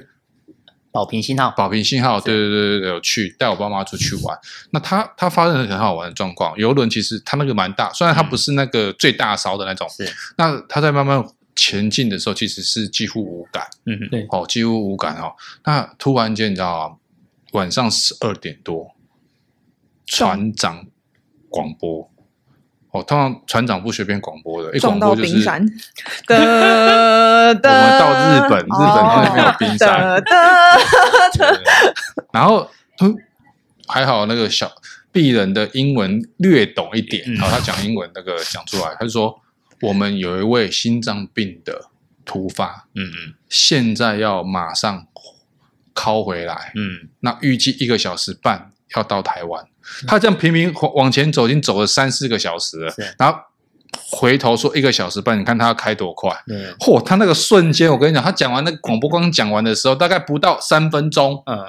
[0.95, 4.39] 宝瓶星号，保平信号，对对对对对，有去带我爸妈出去玩。
[4.71, 10.09] 那他他发生了很好玩的状况，游轮其实它那个蛮大，虽然它不是那个最大艘的那种，是。
[10.37, 11.21] 那它在慢慢
[11.57, 15.35] 前进的时候，其实是几乎无感，嗯哼，对，哦，几乎无感哦。
[15.65, 16.97] 那突然间你知道吗？
[17.55, 18.95] 晚上十二点多，
[20.07, 20.87] 船长
[21.51, 22.09] 广播。
[22.95, 25.67] 哦，通常船长不随便广播的，一广播就是冰山。
[26.29, 30.23] 的我们到日本，日本那边没有冰山。
[32.33, 33.17] 然后，嗯，
[33.89, 34.71] 还好那个小
[35.13, 39.41] 鄙人的英文略懂一点，然后他讲英文那个讲出来，他就说
[39.81, 41.87] 我们有一位心脏病的
[42.25, 45.09] 突发，嗯嗯现在要马上
[45.93, 49.65] 拷回来，嗯，那预计一个小时半要到台湾。
[50.07, 53.39] 他这样平平往前走，已经走了三四个小时了是，然后
[54.11, 56.35] 回头说一个小时半，你看他要开多快？
[56.47, 61.65] 对，嚯，他那个瞬间，我跟你讲，他讲完那个广播刚讲完的时候，大概不到三分钟，嗯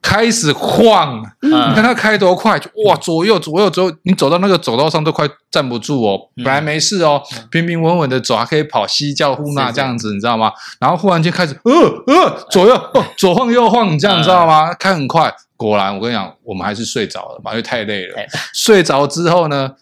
[0.00, 1.22] 开始晃。
[1.42, 6.18] 嗯，你看他开多快，就哇，左右左右左右，你走到那个走道上都快站不住哦。
[6.36, 10.52] 嗯本来没事哦，平平稳稳的走，还可以跑西叫呼纳是是这样子，你知道吗？
[10.80, 11.72] 然后忽然间开始，呃
[12.06, 14.72] 呃，左右哦，左晃右晃，你这样你知道吗？
[14.74, 18.16] 开很快，果然我跟你讲，我们还是睡着了嘛，因为太累了。
[18.54, 19.72] 睡着之后呢，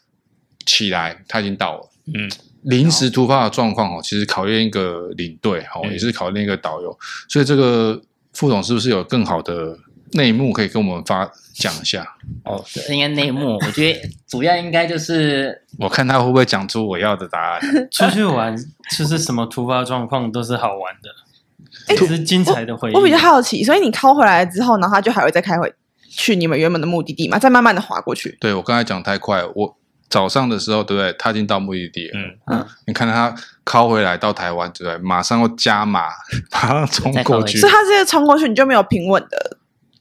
[0.65, 1.91] 起来他已经到了。
[2.15, 2.31] 嗯
[2.63, 6.99] 临时突发的状况哦，其实考验一个领队哦，嗯也是考验一个导游。
[7.29, 8.01] 所以这个
[8.33, 9.79] 副总是不是有更好的
[10.13, 12.07] 内幕可以跟我们发讲一下？
[12.45, 17.61] 哦，应该内幕， 我觉得主要应该就是我看他会不会讲出我要的答案。
[17.91, 18.57] 出去玩
[18.97, 22.95] 就是什么突发状况都是好玩的，都是精彩的回忆。
[22.95, 25.73] 我比较好奇，所以你拷回来之后，然后他就还会再开回
[26.09, 28.37] 去你们原本的目的地嘛，再慢慢的划过去。
[28.41, 29.77] 对我刚才讲太快，我
[30.09, 31.13] 早上的时候，对不对？
[31.19, 32.19] 他已经到目的地了。
[32.47, 34.97] 嗯你看他拷回来到台湾，对不对？
[34.99, 36.09] 马上要加码，
[36.53, 37.73] 马上冲过去所以。
[37.73, 39.57] 他直接冲过去，你就没有平稳的，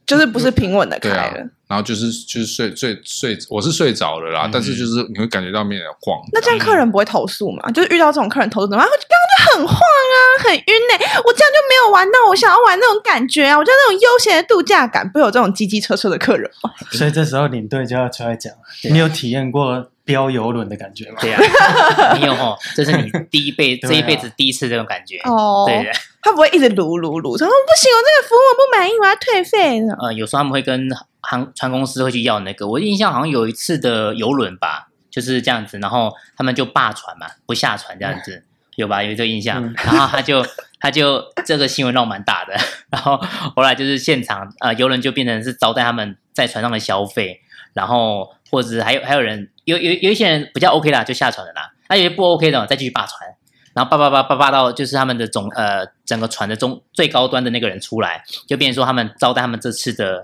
[0.06, 6.18] 就是不是平稳的开了。，然后就是就是睡睡睡，我是睡着了啦，嗯但是就是你会感觉到面有点晃。
[6.32, 7.70] 那这样客人不会投诉吗？
[7.72, 8.88] 就是遇到这种客人投诉怎么办？
[8.88, 13.58] 刚刚就很晃啊，很晕呢、我这样就没有玩到我想要玩那种感觉啊！
[13.58, 16.70] 我就那种悠闲的度假感，不会有这种机机车车的客人吗？
[16.92, 18.52] 所以这时候领队就要出来讲，
[18.90, 21.18] 你有体验过飙游轮的感觉吗？
[21.20, 21.40] 对啊，
[22.16, 25.18] 你有哦，这是你第一辈 这一辈子第一次这种感觉。
[25.24, 25.90] 哦对的，
[26.22, 29.80] 他不会一直噜噜噜，说哦不行，我这个服务我不满意，我要退费。
[30.00, 30.88] 呃，有时候他们会跟
[31.26, 38.44] 航船公司会去要那个，我印象好像有一次的游轮吧，就是这样子，然后他们就罢船嘛，不下船这样子，
[38.76, 39.02] 有吧？
[39.02, 40.46] 有这个印象，嗯然后他就
[40.78, 42.54] 他就这个新闻闹蛮大的，
[42.90, 43.16] 然后
[43.54, 47.40] 后来就是现场呃游轮就变成是招待他们在船上的消费，
[47.72, 53.30] 然后或者还有还有人有有有一些人比较 OK 啦，就下船了啦，那有些不 OK 的再继续罢船。
[53.74, 60.22] 然后叭叭叭叭叭到就是他们的总呃整个船的中最高端的那个人出来，就变成说他们招待他们这次的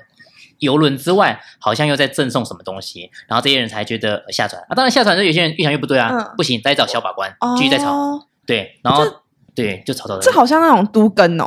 [0.62, 4.74] 游轮之外，好像又在赠送什么东西，然后这些人才觉得呃下船啊。
[4.74, 9.04] 当然下船之后有些人越想越不对啊，嗯不行，再找小法官继续再吵，哦，对，然后
[9.54, 10.20] 对就吵吵吵。
[10.20, 11.46] 这好像那种都跟哦，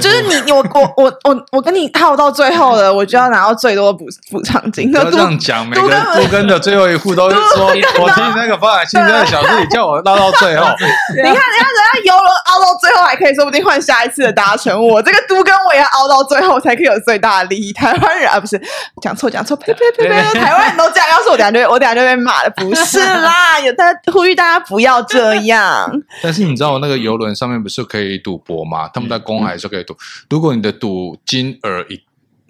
[0.00, 4.90] 就是你你我我我我我跟你耗到最后了，我就要拿到最多的补补偿金。
[4.90, 7.66] 不要这样讲，每个都跟都跟的最后一户都是说，
[8.00, 10.66] 我听那个发展新这个小事，你叫我捞到最后。
[11.16, 14.86] 你看，人家人家游轮熬到最后，还可以说不定换下一次的搭乘。
[14.86, 17.72] 我这个都跟我也要熬到最后，才可以有最大的利益。
[17.72, 18.60] 台湾人啊，不是
[19.02, 20.22] 讲错讲错，呸呸呸呸！
[20.38, 22.50] 台湾人都这样，要是我等下就会我等下就被骂了。
[22.50, 25.90] 不是啦，有大家呼吁大家不要这样。
[26.22, 28.86] 但是你知道那个游轮上面不是可以赌博吗？
[28.92, 29.96] 他们在公海是可以赌，
[30.28, 31.98] 如果你的赌金额一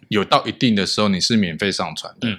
[0.08, 2.28] 有到一定的时候，你是免费上船的。
[2.28, 2.38] 嗯。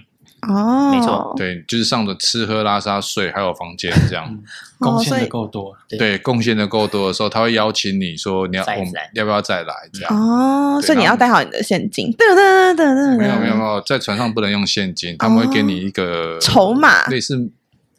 [0.50, 1.34] 哦，没错。
[1.38, 4.38] 对，就是上着吃喝拉撒睡，还有房间这样。
[4.80, 6.00] 贡献的够多，对。
[6.00, 10.10] 对，贡献的够多的时候，他会邀请你说你要我们要不要再来这样。
[10.12, 12.12] 哦，所以你要带好你的现金。
[12.14, 17.06] 噔噔噔噔噔，没有没有没有，在船上不能用现金，他们会给你一个筹码。
[17.06, 17.52] 类似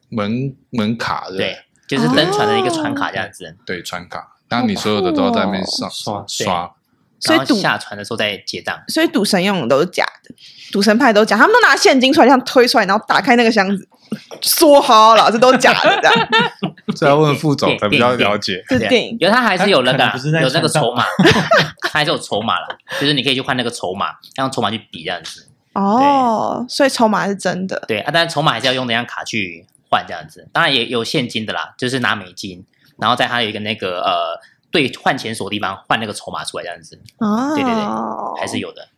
[0.09, 6.71] 门门卡，对，就是登船的一个船卡这样子，对，船卡，然后你所有的都要在那边上刷刷，
[7.19, 8.79] 所以赌下船的时候再结账。
[8.89, 10.35] 所以赌神用的都是假的，
[10.71, 13.89] 赌神派都假，他们都拿现金出来，这样推出来，然后打开那个箱子，
[14.43, 16.29] 说好了，这都假的，这样。
[16.95, 18.63] 这要问副总才比较了解。
[18.69, 20.05] 是电影因为他还是有那个
[20.43, 21.05] 有那个筹码，
[21.83, 25.49] 他还是有筹码了，就是你可以去换那个筹码，用筹码去比这样子。
[25.75, 27.83] 哦，所以筹码是真的。
[27.89, 30.47] 对啊，但是筹码还是要用那张卡去换这样子。
[30.53, 32.63] 当然也有现金的啦，就是拿美金，
[33.03, 38.89] 然后在它有一个那个呃兑换钱所的地方换那个筹码出来这样子，哦，对对对还是有的。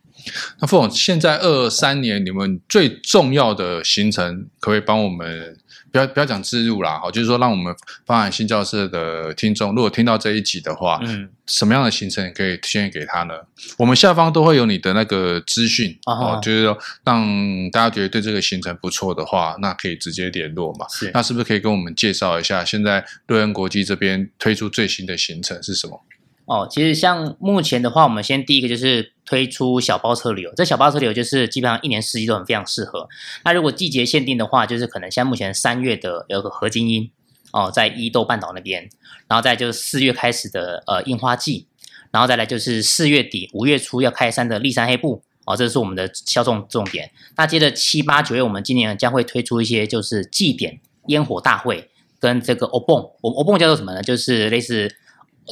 [0.61, 5.57] 那傅总，现在二三年你们最重要的行程，可不可以帮我们
[5.95, 7.73] 不要不要讲自入啦，哈，就是说让我们
[8.05, 13.33] 发展新教室的听众，如果听到这一集的话，嗯，什么样的行程可以推荐给他呢？
[13.77, 17.25] 我们下方都会有你的那个资讯哦哦，就是说让
[17.71, 20.85] 大家觉得对这个行程不错的话，那可以直接联络嘛。
[20.89, 25.97] 是那是不是可以跟我们介绍一下，现在瑞恩国际这边推出最新的行程是什么？
[26.45, 30.53] 哦，其实像目前的话，我们先第一个就是推出小包车旅游。
[30.55, 33.09] 这小包车旅游就是基本上一年四季都很非常适合。
[33.43, 37.09] 那如果季节限定的话，就是可能像目前三月的有个合金樱
[37.51, 38.87] 哦，在伊豆半岛那边，
[39.27, 41.65] 然后再就是四月开始的呃樱花季，
[42.11, 47.09] 然后再来就是四月底五月初要开山的立山黑部哦，这是我们的销售重点。
[47.37, 54.03] 那接着七八九月，我们今年将会推出一些就是祭典烟火大会跟这个欧蹦，我们欧蹦叫做什么呢？
[54.03, 54.95] 就是类似。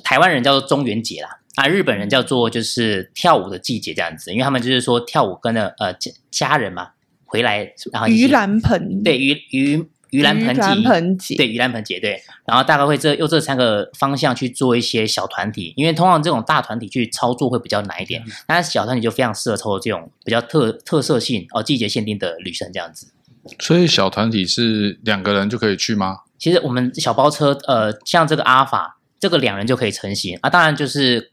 [0.03, 6.89] 台湾人叫做中元节啦，啊，日本人叫做就是跳舞的季节这样子，因为他们就是说跳舞跟了呃家家人嘛
[7.25, 23.11] 回来，然后盂兰盆对盂盂盂兰盆节对盂兰盆节对，然后大概会这用这三个方向去做一些小团体，因为通常这种大团体去操作会比较难一点，但是小团体就非常适合操作这种比较特特色性哦季节限定的旅程这样子。
[23.59, 26.17] 所以小团体是两个人就可以去吗？
[26.37, 28.99] 其实我们小包车呃像这个阿尔法。
[29.23, 31.31] 这个两人就可以成行啊，当然就是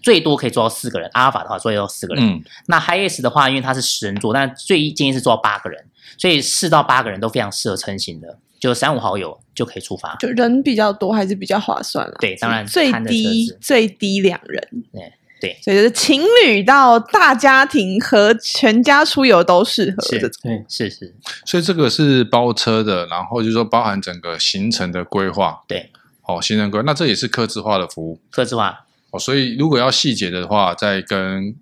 [0.00, 1.10] 最多可以坐到四个人。
[1.12, 2.26] 阿尔法的话，最多四个人。
[2.26, 5.84] 嗯，那 HiAce 的话，因为它是十人座，但最建议是坐到八个人，
[6.16, 10.16] 所以四到八个人都非常适合成行的，就三五好友就可以出发。
[10.16, 12.16] 就人比较多还是比较划算了。
[12.20, 14.66] 对，当然最低最低两人。
[14.94, 20.30] 对对，所以就是情侣到大家庭和全家出游都适合这种。
[20.42, 21.14] 对，是是。
[21.44, 25.62] 所以这个是包车的，然后就是说包含整个行程的规划。
[25.68, 25.90] 对。
[26.26, 28.20] 哦，行程规划，那这也是客制化的服务。
[28.30, 31.54] 客制化哦，所以如果要细节的话，再跟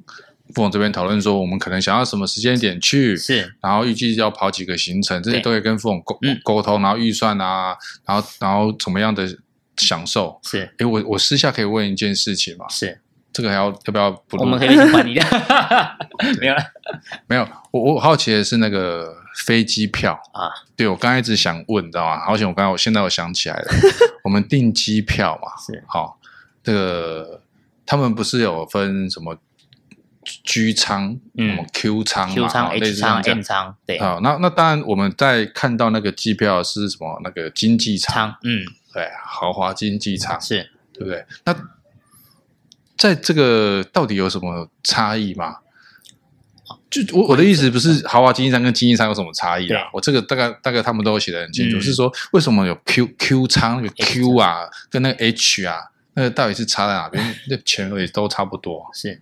[0.55, 9.29] 副总这边讨论说，我们可能想要什么时间点去，是，然后预计要跑几个行程，这些都可以跟副总沟沟通，然后预算啊，然后然后怎么样的
[9.77, 10.70] 享受是。
[10.79, 12.64] 诶，我我私下可以问一件事情吗？
[12.70, 12.98] 是，
[13.33, 14.38] 这个还要要不要不？
[14.38, 15.22] 我们可以一起管理的，
[16.40, 16.62] 没有了，
[17.27, 17.46] 没有。
[17.70, 19.24] 我我好奇的是那个。
[19.35, 20.20] 飞机票。
[20.33, 22.25] 啊，对，我刚才一直想问，你知道吗？
[22.25, 23.73] 好险，我刚才我现在我想起来了，
[24.25, 25.83] 我们订机票嘛，是。
[25.87, 26.18] 好，
[26.62, 27.42] 这个
[27.85, 29.37] 他们不是有分什么
[30.44, 41.27] G 舱、嗯、什么 Q 舱、Q 舱、H 舱、M 舱，对，好，那那当然我们在看到那个机票是什么那个经济舱，嗯，对，豪华经济舱是，对不对？
[41.44, 41.55] 那
[42.97, 45.59] 在这个到底有什么差异吗？
[47.02, 49.88] 就我我的意思不是豪华经济舱跟经济舱有什么差异啊？
[49.92, 55.78] 我这个大概大概他们都写的很清楚，嗯、是说为什么有 Q Q 舱那个 Q 啊，跟那个 H 啊，
[56.14, 57.35] 那个到底是差在哪边？
[57.48, 58.87] 那钱也都差不多。
[58.92, 59.20] 是，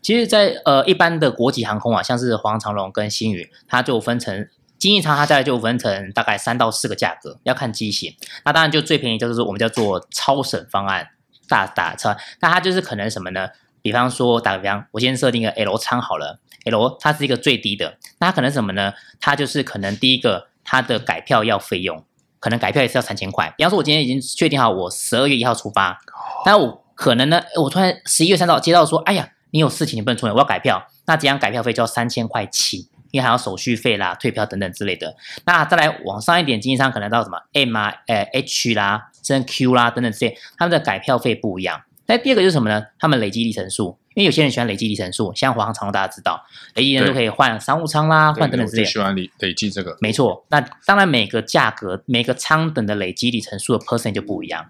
[0.00, 8.14] 其实在，在呃一般的国际航空啊，像是华航、长龙跟星宇，它就分成经济舱，它大概就分成大概三到四个价格，要看机型。
[8.44, 11.08] 那当然就最便宜就是我们叫做超省方案，
[11.48, 12.16] 大打车。
[12.40, 13.48] 那它就是可能什么呢？
[13.80, 16.40] 比方说打个比方，我先设定个 L 舱好了。
[16.64, 18.92] L 它是一个最低的，那它可能什么呢？
[19.20, 22.04] 它就是可能第一个，它的改票要费用，
[22.40, 23.52] 可能改票也是要三千块。
[23.56, 25.98] 比方说，我今天已经确定好我十二月一号出发，
[26.44, 35.16] 那我可能呢，我突然十一月三号接到说，哎呀，你有事情你不能出来，我要改票，那这样改票费就要三千块起，因为还要手续费啦、退票等等之类的。
[35.46, 41.82] 那再来往上一点，经济舱可能到什么 M 啊、呃 H 啦、甚至 Q 啦等等这些，他们的改票费不一样。
[42.06, 42.86] 那第二个就是什么呢？
[42.98, 43.98] 他们累积里程数。
[44.18, 48.90] 因为有些人喜欢累积里程数，像华航、长荣，大家知道，累积里程数可以换商务舱啦，换等等之类的。
[48.90, 49.96] 喜欢累累积这个。
[50.00, 54.66] 没错，那当然每个价格、每个舱等的累积里程数的 percent 就不一样。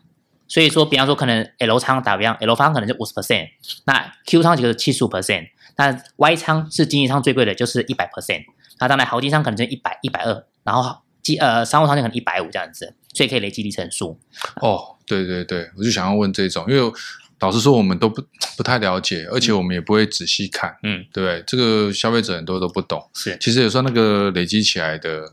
[0.48, 3.48] 所以说，比方说可能 L 舱打比方，L 方可能就五十 percent，
[3.86, 8.42] 那 Q 舱就是七十五 percent，那 Y 舱是经济舱最贵的，就是一百 percent。
[8.78, 14.20] 那当然豪金舱可能就一百一百二，然后机呃商务舱就可能一百五这样子，所以可以累积里程数。
[14.56, 16.92] 哦，对对对，我就想要问这种，因为。
[17.40, 18.22] 老实说，我们都不
[18.56, 21.44] 不太了解，而且我们也不会仔细看，嗯，对不对？
[21.46, 23.00] 这个消费者很多都不懂。
[23.14, 25.32] 是，其实有时候那个累积起来的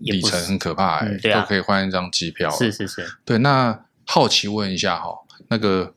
[0.00, 2.50] 里程很可怕，哎，都可以换一张机票。
[2.50, 3.38] 是是是，对。
[3.38, 5.10] 那好奇问一下哈，
[5.48, 5.94] 那个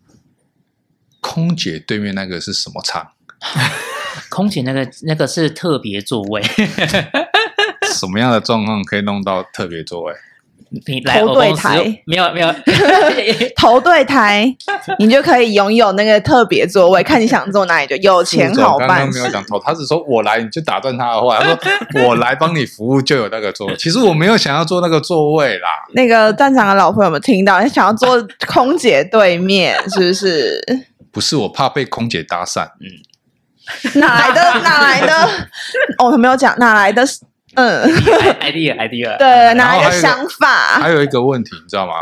[1.21, 3.07] 空姐对面那个是什么舱？
[4.29, 6.41] 空姐那个那个是特别座位。
[7.93, 10.13] 什么样的状况可以弄到特别座位？
[10.85, 12.53] 你来投对台没有没有
[13.55, 14.45] 投对台，
[14.99, 18.87] 你就可以拥有那个特别座位， 看你想坐哪里就有钱好办。
[18.87, 21.59] 刚刚没有讲投，他只说我来，你就打断他的话，他说
[22.07, 23.75] 我来帮你服务就有那个座位。
[23.77, 25.67] 其实我没有想要坐那个座位啦。
[25.93, 27.61] 那个站长的老婆有没有听到？
[27.61, 30.61] 你想要坐空姐对面，是不是？
[31.11, 32.65] 不是，我怕被空姐搭讪。
[32.81, 35.29] 嗯，哪来的哪来的？
[35.99, 37.03] 哦，他没有讲哪来的。
[37.55, 37.87] 嗯
[38.41, 40.79] ，idea idea，对，哪一个想法？
[40.79, 41.93] 还有一个问题，你知道吗？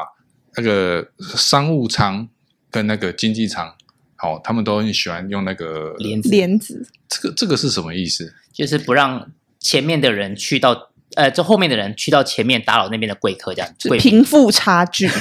[0.58, 2.28] 那个商务舱
[2.70, 3.74] 跟那个经济舱，
[4.16, 6.30] 好，他们都很喜欢用那个帘子。
[6.30, 8.34] 帘子，这个这个是什么意思？
[8.54, 13.89] 就是不让前面的人去到，呃，这后面的人去到前面打扰那边的贵客，这样子。
[13.97, 15.10] 贫富差距。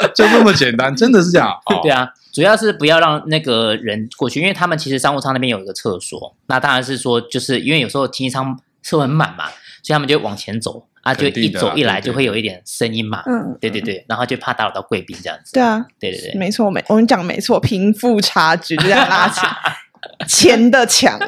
[0.14, 1.48] 就这么简单，真的是这样。
[1.66, 9.46] 哦、对啊，主要是不要让那个人过去，因为他们其实商务舱那边有一个厕所，那当然是说，就是因为有时候经济舱车很满嘛，
[9.82, 13.22] 所以他们就往前走啊，就一走一来就会有一点声音嘛。
[13.26, 15.52] 嗯，对对对，然后就怕打扰到贵宾这样子。
[15.52, 19.54] 对啊，对对对，没错没，我们讲没错，贫富差距就这样拉起来。
[20.28, 21.18] 钱的墙，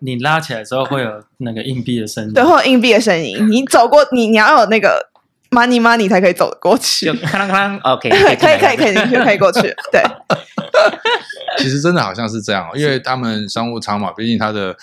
[0.00, 3.50] 你拉起来的时候会有那个硬币的声音，对，会有硬币的声音。
[3.50, 5.10] 你走过，你你要有那个
[5.54, 7.12] money money 才可以走得过去。
[7.12, 9.60] 看看 OK， 可以可以可以可以就可以过去。
[9.92, 10.02] 对，
[11.58, 14.76] 其实真的好像是这样，因为他们商务舱嘛，毕竟它的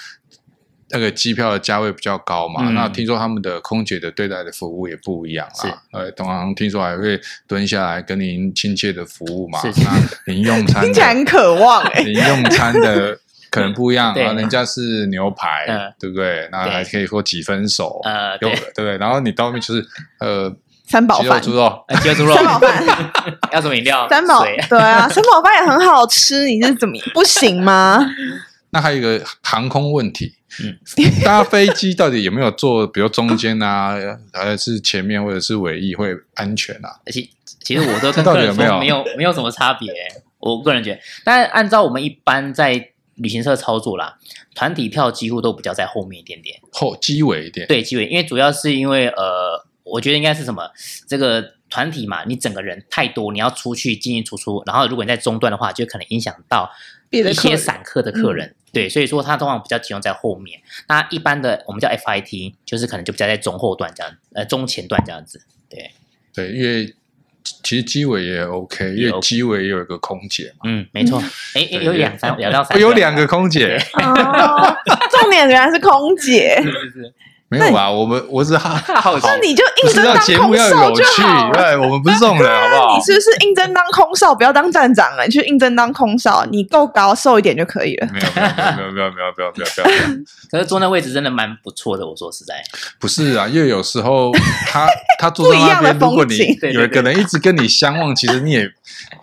[0.90, 2.70] 那个机票的价位比较高嘛。
[2.72, 5.82] 那听说他们的空姐的对待的服务也不一样啊。
[5.92, 9.60] 呃，同行听说还会蹲下来跟您亲切的服务嘛。
[9.64, 13.18] 那您用餐听起来很渴望哎，您用餐的。
[13.52, 16.47] 可能不一样啊，人家是牛排，对不对？
[16.52, 18.49] 那还可以说几分熟，呃，对。
[18.49, 18.97] 对不对？
[18.97, 19.86] 然后你到后面就是
[20.20, 20.52] 呃，
[20.88, 22.84] 三宝饭、猪肉、鸡肉、猪肉、三宝饭，
[23.52, 24.08] 要什么饮料？
[24.10, 27.99] 三宝对啊，三宝饭也很好吃，你是怎么不行吗？
[28.74, 30.34] 那还有一个航空问题，
[30.64, 30.78] 嗯，
[31.26, 33.97] 搭飞机到底有没有坐，比如中间啊，
[34.32, 36.95] 还是前面或者是尾翼会安全啊？
[37.12, 37.30] 其
[37.62, 39.91] 其实我都跟个人说没有没有什么差别，
[40.39, 42.91] 我个人觉得，但按照我们一般在
[43.22, 44.18] 旅行社操作啦，
[44.56, 47.68] 团体票几乎都比较在后面一点点，后机尾一点。
[47.68, 50.70] 对，机尾，因为主要是因为呃，我觉得应该是什么，
[51.08, 56.72] 这个团体嘛，你整个人太多，你要出去进进出出，然后如果你在中段的话，就可能影响到
[57.10, 58.48] 一些散客的客人。
[58.48, 60.60] 嗯、对，所以说它通常比较集中在后面。
[60.88, 65.42] 那一般的我们叫 FIT，就是可能就比较在中后段这样，呃，中前段这样子。
[65.70, 65.92] 对，
[66.34, 66.96] 对，因为。
[67.44, 70.62] 其实机尾也 OK，因为机尾也有一个空姐嘛。
[70.66, 71.22] 嗯，没错。
[71.56, 73.78] 哎，有两三两到三，有两个空姐。
[73.96, 76.62] 重点原来是空姐。
[76.62, 77.14] 是 是是。
[77.52, 77.91] 没有吧？
[77.91, 81.52] 我们我是好奇，那你就应征当空少就好。
[81.52, 82.95] 对，我们不是这种人， 好不好？
[82.97, 85.26] 你是不是应征当空少，不要当站长了？
[85.26, 88.08] 你去应征当空少，你够高瘦一点就可以了。
[88.14, 90.24] 没有，没有，没有，没有，没有，没有，没有。
[90.49, 92.56] 可是坐那位置真的蛮不错的，我说实在。
[92.99, 94.32] 不是啊，因为有时候
[94.68, 94.88] 他
[95.20, 96.38] 他坐在 那边，如果你
[96.74, 98.72] 有一个人一直跟你相望，其实你也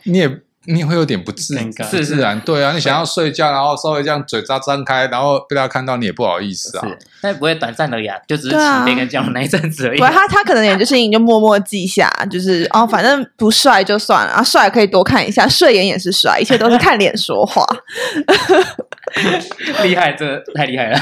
[0.05, 0.29] 你也
[0.71, 6.87] 你会有点不自然，是自然，对啊，你想要睡觉，然后稍微这样嘴巴张开，然后被他看到，你也不好意思啊。
[6.87, 9.99] 是，但不会短暂的呀，就只是起飞跟降落那一阵子而已。
[9.99, 17.65] 不，他他可能也就是你就默默记下，就是哦，反正不帅就算了啊，帅可以多看一下，睡眼也是帅，一切都是看脸说话。
[19.83, 21.01] 厉害，这太厉害了。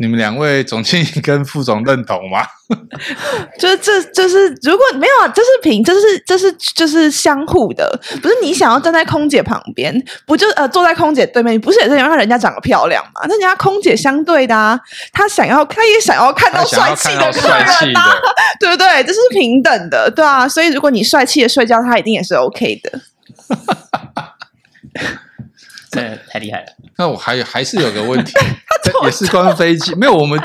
[0.00, 2.46] 你们两位总经理跟副总认同吗？
[3.58, 9.92] 就是这，就是如果没有，这是平，这是这是就是相互的，不是你想要站在空姐旁边，
[10.26, 13.22] 不就呃坐在空姐对面，你不是也是想让人家长得漂亮嘛？
[13.24, 14.78] 那人家空姐相对的啊，
[15.12, 18.14] 他想要，他也想要看到帅气的客人啊，
[18.60, 19.02] 对不对？
[19.04, 20.48] 这是平等的，对啊。
[20.48, 23.00] 所以如果你帅气的睡觉，他一定也是 OK 的。
[25.90, 26.66] 这太厉害了。
[26.96, 28.32] 那我还还是有个问题，
[29.04, 29.94] 也是关于飞机。
[29.94, 30.38] 没有，我们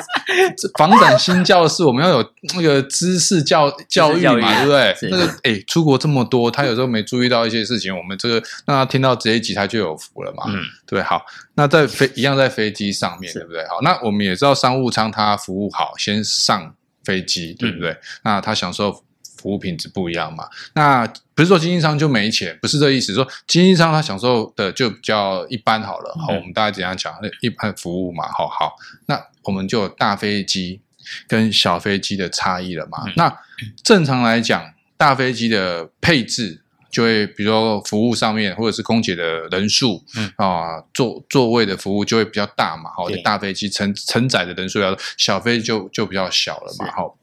[0.78, 5.10] 房展新教室，我们要有那个知识教教育嘛，对不对？
[5.10, 8.36] 那个哎，出国这么多，他有时候没注意到一些事情，我们这个
[8.66, 10.44] 让他听到这一集，他就有福了嘛。
[10.48, 11.02] 嗯，对。
[11.02, 11.26] 好，
[11.56, 13.62] 那在飞一样在飞机上面，对不对？
[13.68, 16.74] 好，那我们也知道商务舱他服务好，先上
[17.04, 17.96] 飞机，对不对？
[18.24, 19.03] 那他享受。
[19.44, 20.48] 服务品质不一样嘛？
[20.74, 23.14] 那不是说经济舱就没钱，不是这意思。
[23.14, 26.16] 说经济舱他享受的就比较一般好了。
[26.18, 27.14] 好，我们大家怎样讲？
[27.42, 28.26] 一般服务嘛。
[28.32, 28.74] 好好，
[29.08, 30.80] 那我们就有大飞机
[31.28, 33.00] 跟小飞机的差异了嘛。
[33.18, 33.38] 那
[33.84, 42.90] 正常来讲，大飞机的配置就会，比如说服务上面或者是空姐的人数，嗯啊，座座位的服务就会比较大嘛。
[42.96, 46.90] 好，大飞机承承载的人数要多，小飞机就就比较小了嘛。
[46.96, 47.18] 好。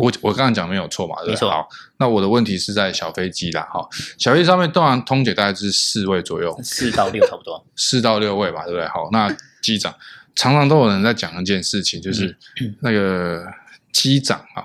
[0.00, 1.16] 我我刚刚讲没有错嘛？
[1.24, 1.48] 对不对？
[1.48, 3.86] 好，那我的问题是在小飞机啦，哈，
[4.18, 8.88] 小飞机上面通常通姐大概是四位左右，四到六差不多，四到六位吧，对不对？
[8.88, 9.30] 好，那
[9.60, 9.94] 机长
[10.34, 12.36] 常常都有人在讲一件事情，就是
[12.80, 13.44] 那个
[13.92, 14.64] 机长啊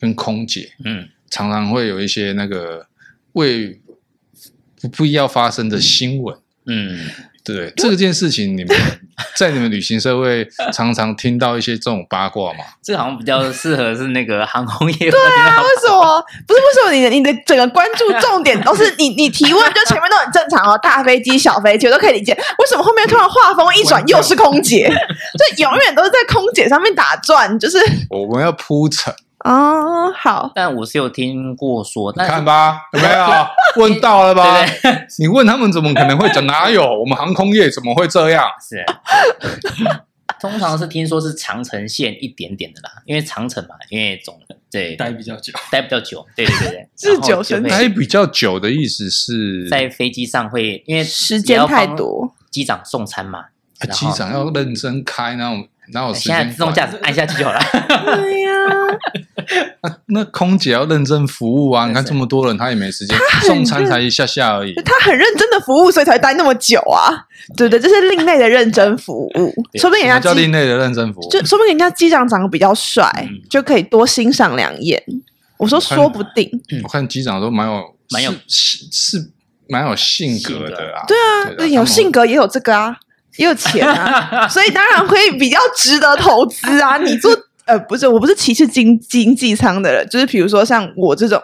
[0.00, 2.86] 跟空姐，嗯，常常会有一些那个
[3.32, 3.80] 未
[4.80, 7.08] 不必要发生的新闻，嗯。
[7.44, 8.76] 对，这件事情你们
[9.34, 12.58] 在你们旅行社会常常听到一些这种八卦嘛？
[12.82, 15.10] 这好像比较适合是那个航空业。
[15.10, 16.24] 对啊，为什么？
[16.46, 16.92] 不是为什么？
[16.92, 22.32] 你的你的整个关注重点都是你你提问，就前面都很正常哦， 大飞机、小飞机我都可以理解。
[22.32, 24.88] 为什么后面突然画风一转，又是空姐？
[24.88, 27.78] 就永远都是在空姐上面打转，就是
[28.08, 29.12] 我们要铺陈。
[29.44, 33.26] 哦，好，但我是有听过说，你看吧，有没有
[33.82, 34.64] 问到了吧？
[34.64, 36.44] 对对对， 你问他们怎么可能会讲？
[36.46, 36.82] 哪有？
[37.00, 38.44] 我们航空业怎么会这样？
[38.60, 38.84] 是，
[40.40, 44.38] 通常是听说是长城线一点点的啦，因为长城嘛，因为总
[44.70, 53.46] 对待比较久，待比较久，对对对对，日久生待比较久的意思是在飞机上会因为时间太多，机长送餐嘛，
[53.92, 55.66] 机长要认真开那种。
[55.92, 56.36] 哪有时间？
[56.36, 57.60] 现在自动驾驶 按下去就好了。
[58.16, 58.50] 对呀、
[59.80, 61.86] 啊， 那空姐要认真服务啊！
[61.86, 64.74] 你看这么多人，她也没时间送餐，才一下下而已。
[64.84, 67.26] 她很认真的服务，所以才待那么久啊！
[67.56, 69.52] 对对，这是另类的认真服务。
[69.74, 75.02] 说不定人家叫另类的认真服务，就说不定人家机长长得比较帅，嗯、就可以多欣赏两眼。
[75.58, 76.48] 我说说不定，
[76.82, 79.30] 我看机长都蛮有蛮有是是
[79.68, 81.04] 蛮有性格的啊。
[81.06, 82.96] 对啊，对有性格也有这个啊。
[83.36, 86.98] 也有钱啊， 所以当然会比较值得投资啊。
[87.04, 87.30] 你做
[87.64, 91.40] 呃，不是，我不是歧视经经济舱的人，就是比如说像我这种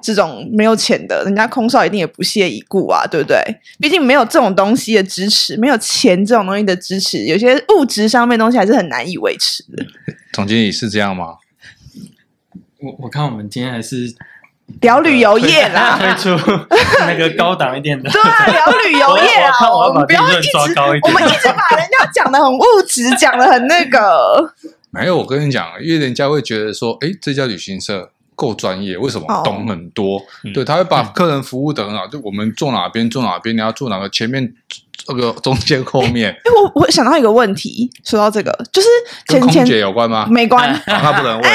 [0.00, 3.36] 这种没有钱的，人家空少一定也不屑一顾啊，对不对？
[3.80, 9.84] 毕竟没有这种东西的支持，没有钱这种东西的支持，有些物质上面的东西还是很难以维持的。
[10.32, 11.36] 总经理是这样吗？
[12.78, 14.14] 我我看我们今天还是。
[14.80, 16.36] 聊旅游业啦， 推出
[17.06, 18.10] 那个高档一点的。
[18.10, 20.48] 对啊，聊旅游业啊， 我，我，我，们不要一直，
[21.02, 24.52] 我们一直把人家讲的很物质，讲的很那个。
[24.90, 30.18] 没有，我跟你讲，因为人家会觉得说，哎，这家旅行社够专业，为什么懂很多？
[30.18, 30.22] 哦、
[30.54, 34.54] 对，他会把客人服务的很好，就我们坐哪边坐哪边，你要坐哪个前面。
[35.06, 38.88] 这个中间后面，因为我我想到一个问题，说到这个，就是
[39.28, 40.26] 前跟空姐有关吗？
[40.28, 41.50] 没关，他不能问。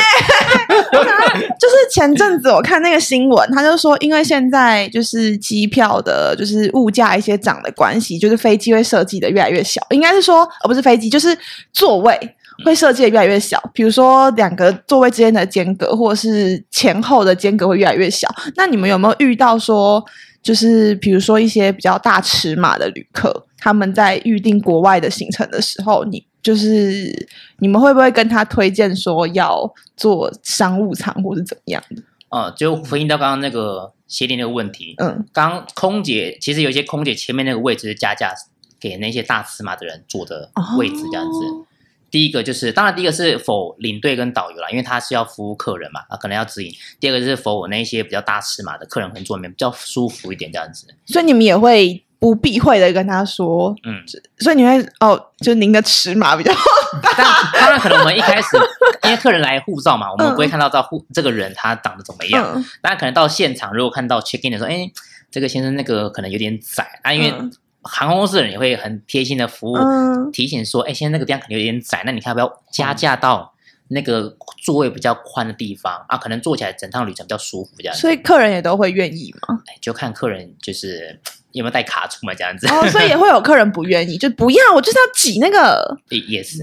[1.59, 11.37] 就是前阵子我看那个新闻，他就说，因为现在就是机票的，就是物价一些涨的关系，就是飞机会设计的越来越小，应该是说，而不是飞机，就是
[11.73, 12.17] 座位
[12.63, 13.61] 会设计的越来越小。
[13.73, 18.27] 比如说两个座位之间的间隔，或者是前后的间隔会越来越小。
[18.55, 20.03] 那你们有没有遇到说？
[20.43, 27.27] 就是比如说一些比较大尺码的旅客，他们在预定国外的行程的时候，你就是
[27.59, 32.01] 你们会不会跟他推荐说要做商务舱或是怎么样的？
[32.29, 34.95] 哦，就回应到刚刚那个协定那个问题。
[34.97, 38.33] 嗯，刚空姐其实有一些空姐前面那个位置是加价
[38.79, 40.49] 给那些大尺码的人坐的
[40.79, 41.45] 位置，这样子。
[41.45, 41.67] 哦
[42.11, 46.71] 第一个就是，当然第一个是否领队跟导游啦，因为他是要服务客人嘛，啊，可能要指引。
[46.99, 50.85] 第二个就是否我那些比较大尺码的客人可能坐里面比较舒服一点这样子。
[51.05, 54.03] 所以你们也会不避讳的跟他说，嗯，
[54.39, 56.53] 所以你会哦，就您的尺码比较
[57.01, 57.49] 大。
[57.53, 58.57] 当然可能我们一开始
[59.03, 62.43] 因为客人来护照嘛，我们不会看到照护这个人他长得怎么样。
[62.43, 64.91] 当、嗯、然可能到现场如果看到 check in 的时候，哎，
[65.31, 67.31] 这个先生那个可能有点窄啊，因为。
[67.31, 67.49] 嗯
[67.83, 73.53] 航空公司的人也会很贴心的服务，嗯、提醒说：“哎，现在那个地方可能有点窄，那你看要不要加价到
[73.87, 76.17] 那个座位比较宽的地方、嗯、啊？
[76.17, 79.59] 可能坐起来整趟旅程比较舒服，这样。”所以客人也都会愿意吗？
[79.81, 81.19] 就看客人就是
[81.53, 82.67] 有没有带卡出门，这样子。
[82.67, 85.97] 哦，所以也会有客人不愿意， 就不要，我就是要挤那个。
[86.29, 86.59] 也是，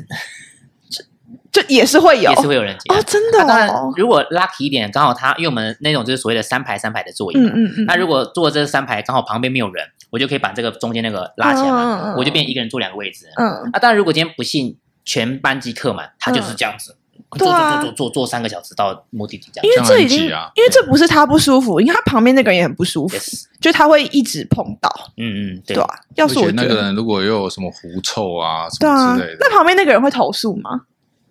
[0.88, 1.04] 就
[1.50, 3.44] 就也是会有，也是会有人挤哦，真的、哦。
[3.44, 7.84] 当然，如果 lucky 一点，刚好他因为我们那种就是所谓的三排三排的座椅嘛，嗯嗯嗯。
[7.86, 9.84] 那如果坐这三排刚好旁边没有人。
[10.10, 13.26] 我就可以把这个中间那个拉起来嘛，嗯、我就变一个人坐两个位置。
[13.36, 19.66] 嗯，啊，当然如果今天不幸全班级客满，他就是这样子，嗯、坐坐坐坐坐坐三个小时到目的地这样。
[19.66, 23.16] 因为这已经，因为这不是他不舒服，因为他旁边那个人也很不舒服.
[23.60, 24.88] 就他会一直碰到。
[25.16, 25.88] 嗯嗯，对，对啊。
[26.14, 30.82] 要是我那个人如果又有什么狐臭啊什么之类的，那旁边那个人会投诉吗？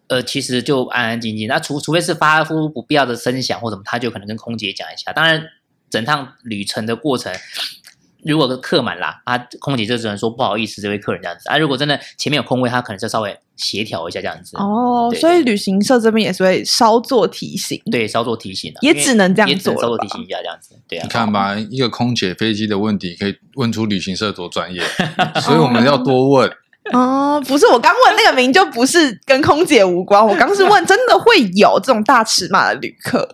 [0.07, 5.11] 呃，其实就安安静静，那除除非是发出不必要的声响或什么，他就可能跟空姐讲一下。
[5.11, 5.41] 当然，
[5.89, 7.33] 整趟旅程的过程。
[8.27, 11.57] 如果客满啦，啊，空姐就只能说不好意思，这位客人这样子啊。
[11.57, 14.57] 如果真的前面有空位，他可能就稍微协调一下这样子。
[14.57, 20.75] 哦，所以旅行社这边也是会稍作提醒，对，稍作提醒的，也只能这样做，稍作提醒一下这样子。
[20.87, 24.81] 对啊，你看吧，一个空姐飞机的问题可以问出旅行社多专业，
[25.41, 26.51] 所以我们要多问。
[26.93, 33.27] 哦，不是，我刚问那个名就不是跟空姐无关，我刚是问真的会有这种大尺码的旅客。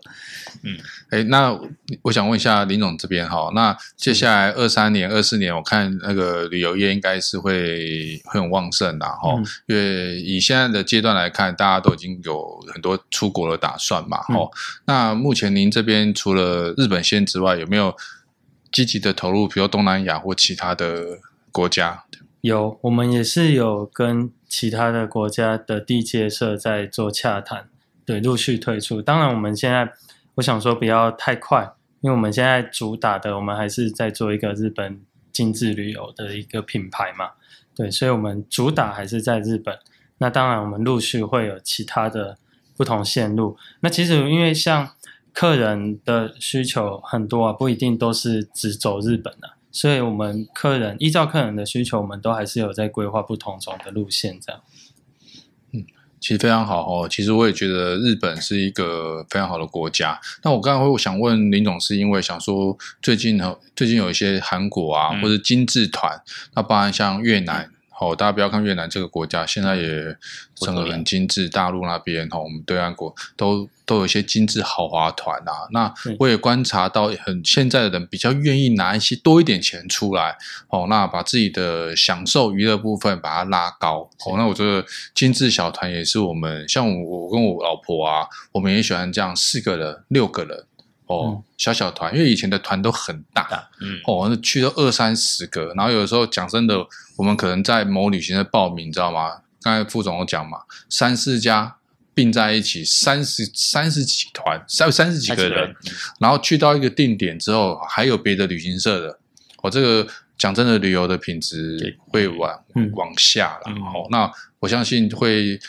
[0.64, 0.78] 嗯。
[1.10, 1.58] 哎，那
[2.02, 9.36] 我想问一下林总这边哈，那接下来二三年、二四年，我看那个旅游业应该是会会很旺盛的哈，
[9.68, 14.50] 因为以现在的阶段来看，大家都已经有很多出国的打算嘛，哈、嗯。
[14.86, 17.96] 那目前您这边除了日本线之外，有没有
[18.72, 21.20] 积极的投入，比如东南亚或其他的
[21.52, 22.06] 国家？
[22.42, 27.68] 有，我们也是有跟其他的国家的地接社在做洽谈，
[28.06, 29.02] 对，陆续推出。
[29.02, 29.94] 当然，我们现在。
[30.36, 37.32] 我想说不要太快，因为我们现在主打的，我们还是在做一个日本精致旅游的一个品牌嘛，
[37.76, 39.78] 对，所以我们主打还是在日本。
[40.20, 42.38] 那当然，我们陆续会有其他的
[42.78, 43.58] 不同线路。
[43.82, 44.90] 那其实因为像
[45.34, 54.62] 客人的需求很多啊，不一定都是只走日本的，所以我们客人依照客人的需求，我们都还是有在规划不同种的路线这样。
[56.24, 57.08] 其实非常好哦。
[57.10, 60.18] 其实我也觉得日本是一个非常好的国家。
[60.42, 66.22] 那我刚才会想问林总，是因为想说最近呢，最近有一些韩国啊，或者精致团，
[66.56, 67.70] 那包含像越南。
[68.00, 70.18] 哦，大家不要看越南这个国家，现在也
[70.56, 71.48] 整个很精致。
[71.48, 75.68] 大陆那边哈，我们对岸国都都有一些精致豪华团啊。
[75.72, 80.36] 那我也观察到，很现在的人比较愿意拿一些多一点钱出来，
[80.68, 84.10] 哦，那把自己的享受娱乐部分把它拉高。
[84.26, 90.66] 哦，那我觉得精致小团也是我们，像我我跟我老婆啊，我们也喜欢这样四个人、六个人。
[91.08, 96.78] 哦，嗯、小小团，因为以前的团都很大，嗯，哦，那去了二三十个，然后有的时候讲真的，
[97.18, 99.42] 我们可能在某旅行社报名，你知道吗？
[99.62, 101.76] 刚才副总有讲嘛，三四家
[102.14, 109.20] 并在一起，三十三十几团，三三十几个人，嗯、然后去到一个定点之后，还有别的旅行社的，
[109.62, 115.60] 哦，这个讲真的，旅游的品质会往、嗯、往下了，哦，那我相信会。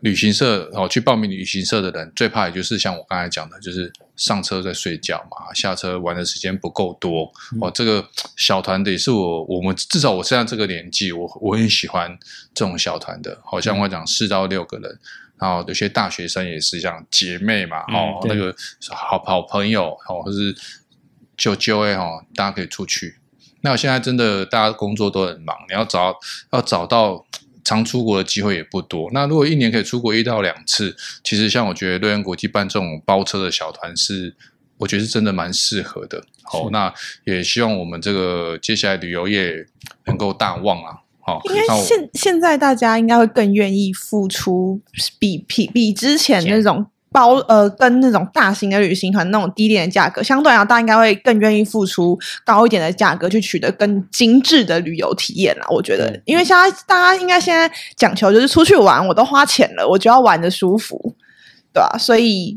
[0.00, 7.70] 旅行社哦，去报名旅行社的人最怕也就是像我刚才讲的，就是上车在睡觉嘛，下车玩的时间不够多哦。
[7.70, 8.06] 这个
[8.36, 12.16] 小团的也是我我们至少我现在这个年纪，我我很喜欢
[12.54, 13.40] 这种小团的。
[13.44, 14.98] 好像我讲四到六个人，
[15.38, 18.54] 然后有些大学生也是这样姐妹嘛，哦，那个
[18.90, 20.56] 好好朋友哦，或是
[21.36, 23.16] 舅舅哎哦，大家可以出去。
[23.62, 26.14] 那我现在真的大家工作都很忙，你要找
[26.52, 27.24] 要找到。
[27.64, 29.10] 常出国的机会也不多。
[29.12, 30.94] 那如果一年可以出国一到两次，
[31.24, 34.34] 其实像我觉得瑞安国际办这种包车的小团是，
[34.78, 36.22] 我觉得是真的蛮适合的。
[36.42, 36.92] 好，那
[37.24, 39.66] 也希望我们这个接下来旅游业
[40.06, 41.00] 能够大旺啊。
[41.20, 44.80] 好，应该现现在大家应该会更愿意付出
[45.18, 46.86] 比比比之前那种。
[47.14, 55.66] 包呃，跟那种大型的旅行团那种低廉的价格，相对来讲，大家应该会更愿意付出高一点的价格去取得更精致的旅游体验啦。
[55.70, 61.14] 我觉得，因为现在大家应该现在讲求就是出去玩，我都花钱了，我就要玩的舒服，
[61.72, 61.96] 对吧？
[61.96, 62.56] 所以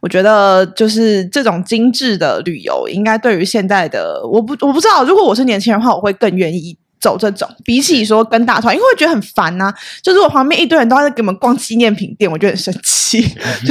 [0.00, 6.76] 我觉得就是这种精致的旅游，应该对于现在的我不我不知道，如果我是年轻人的话，我会更愿意。
[7.04, 9.74] 走这种，比起说跟大团，因为我觉得很烦呐、啊。
[10.02, 13.22] 就是我旁边一堆人都在给我们逛纪念品店，我觉得很生气，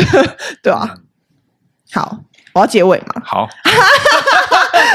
[0.62, 0.96] 对吧、啊？
[1.92, 2.20] 好。
[2.54, 3.20] 我要结尾嘛？
[3.26, 3.50] 好，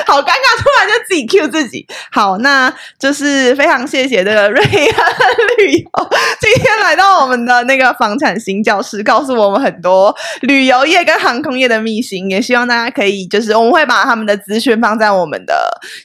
[0.08, 1.86] 好尴尬，突然就自己 cue 自己。
[2.10, 5.12] 好，那就是非常谢谢这个瑞安
[5.58, 6.08] 旅游
[6.40, 12.30] 今天来到我们的那个房产新教室，告诉我们很多旅游业跟航空业的秘辛。
[12.30, 15.54] 也希望大家可以，就是我们会把他们的资讯放在我们的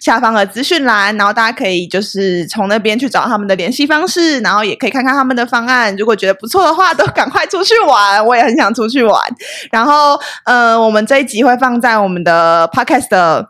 [0.01, 5.95] 下方的资讯栏，然后大家可以就是从那边去找他们的联系方式，然后也可以看看他们的方案。
[5.95, 8.26] 如果觉得不错的话，都赶快出去玩。
[8.26, 9.22] 我也很想出去玩。
[9.72, 11.43] 然后，呃，我们这一集。
[11.43, 13.45] 会放在我们的 Podcast 的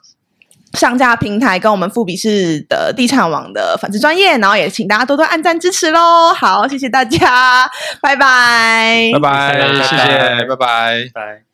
[0.78, 6.34] 上架平台，跟我们富比士的地产网的粉丝专业，然后也请大家多多按赞支持喽。
[6.34, 7.69] 好，谢谢大家，
[8.01, 11.53] 拜拜，拜拜，谢谢，拜拜，拜。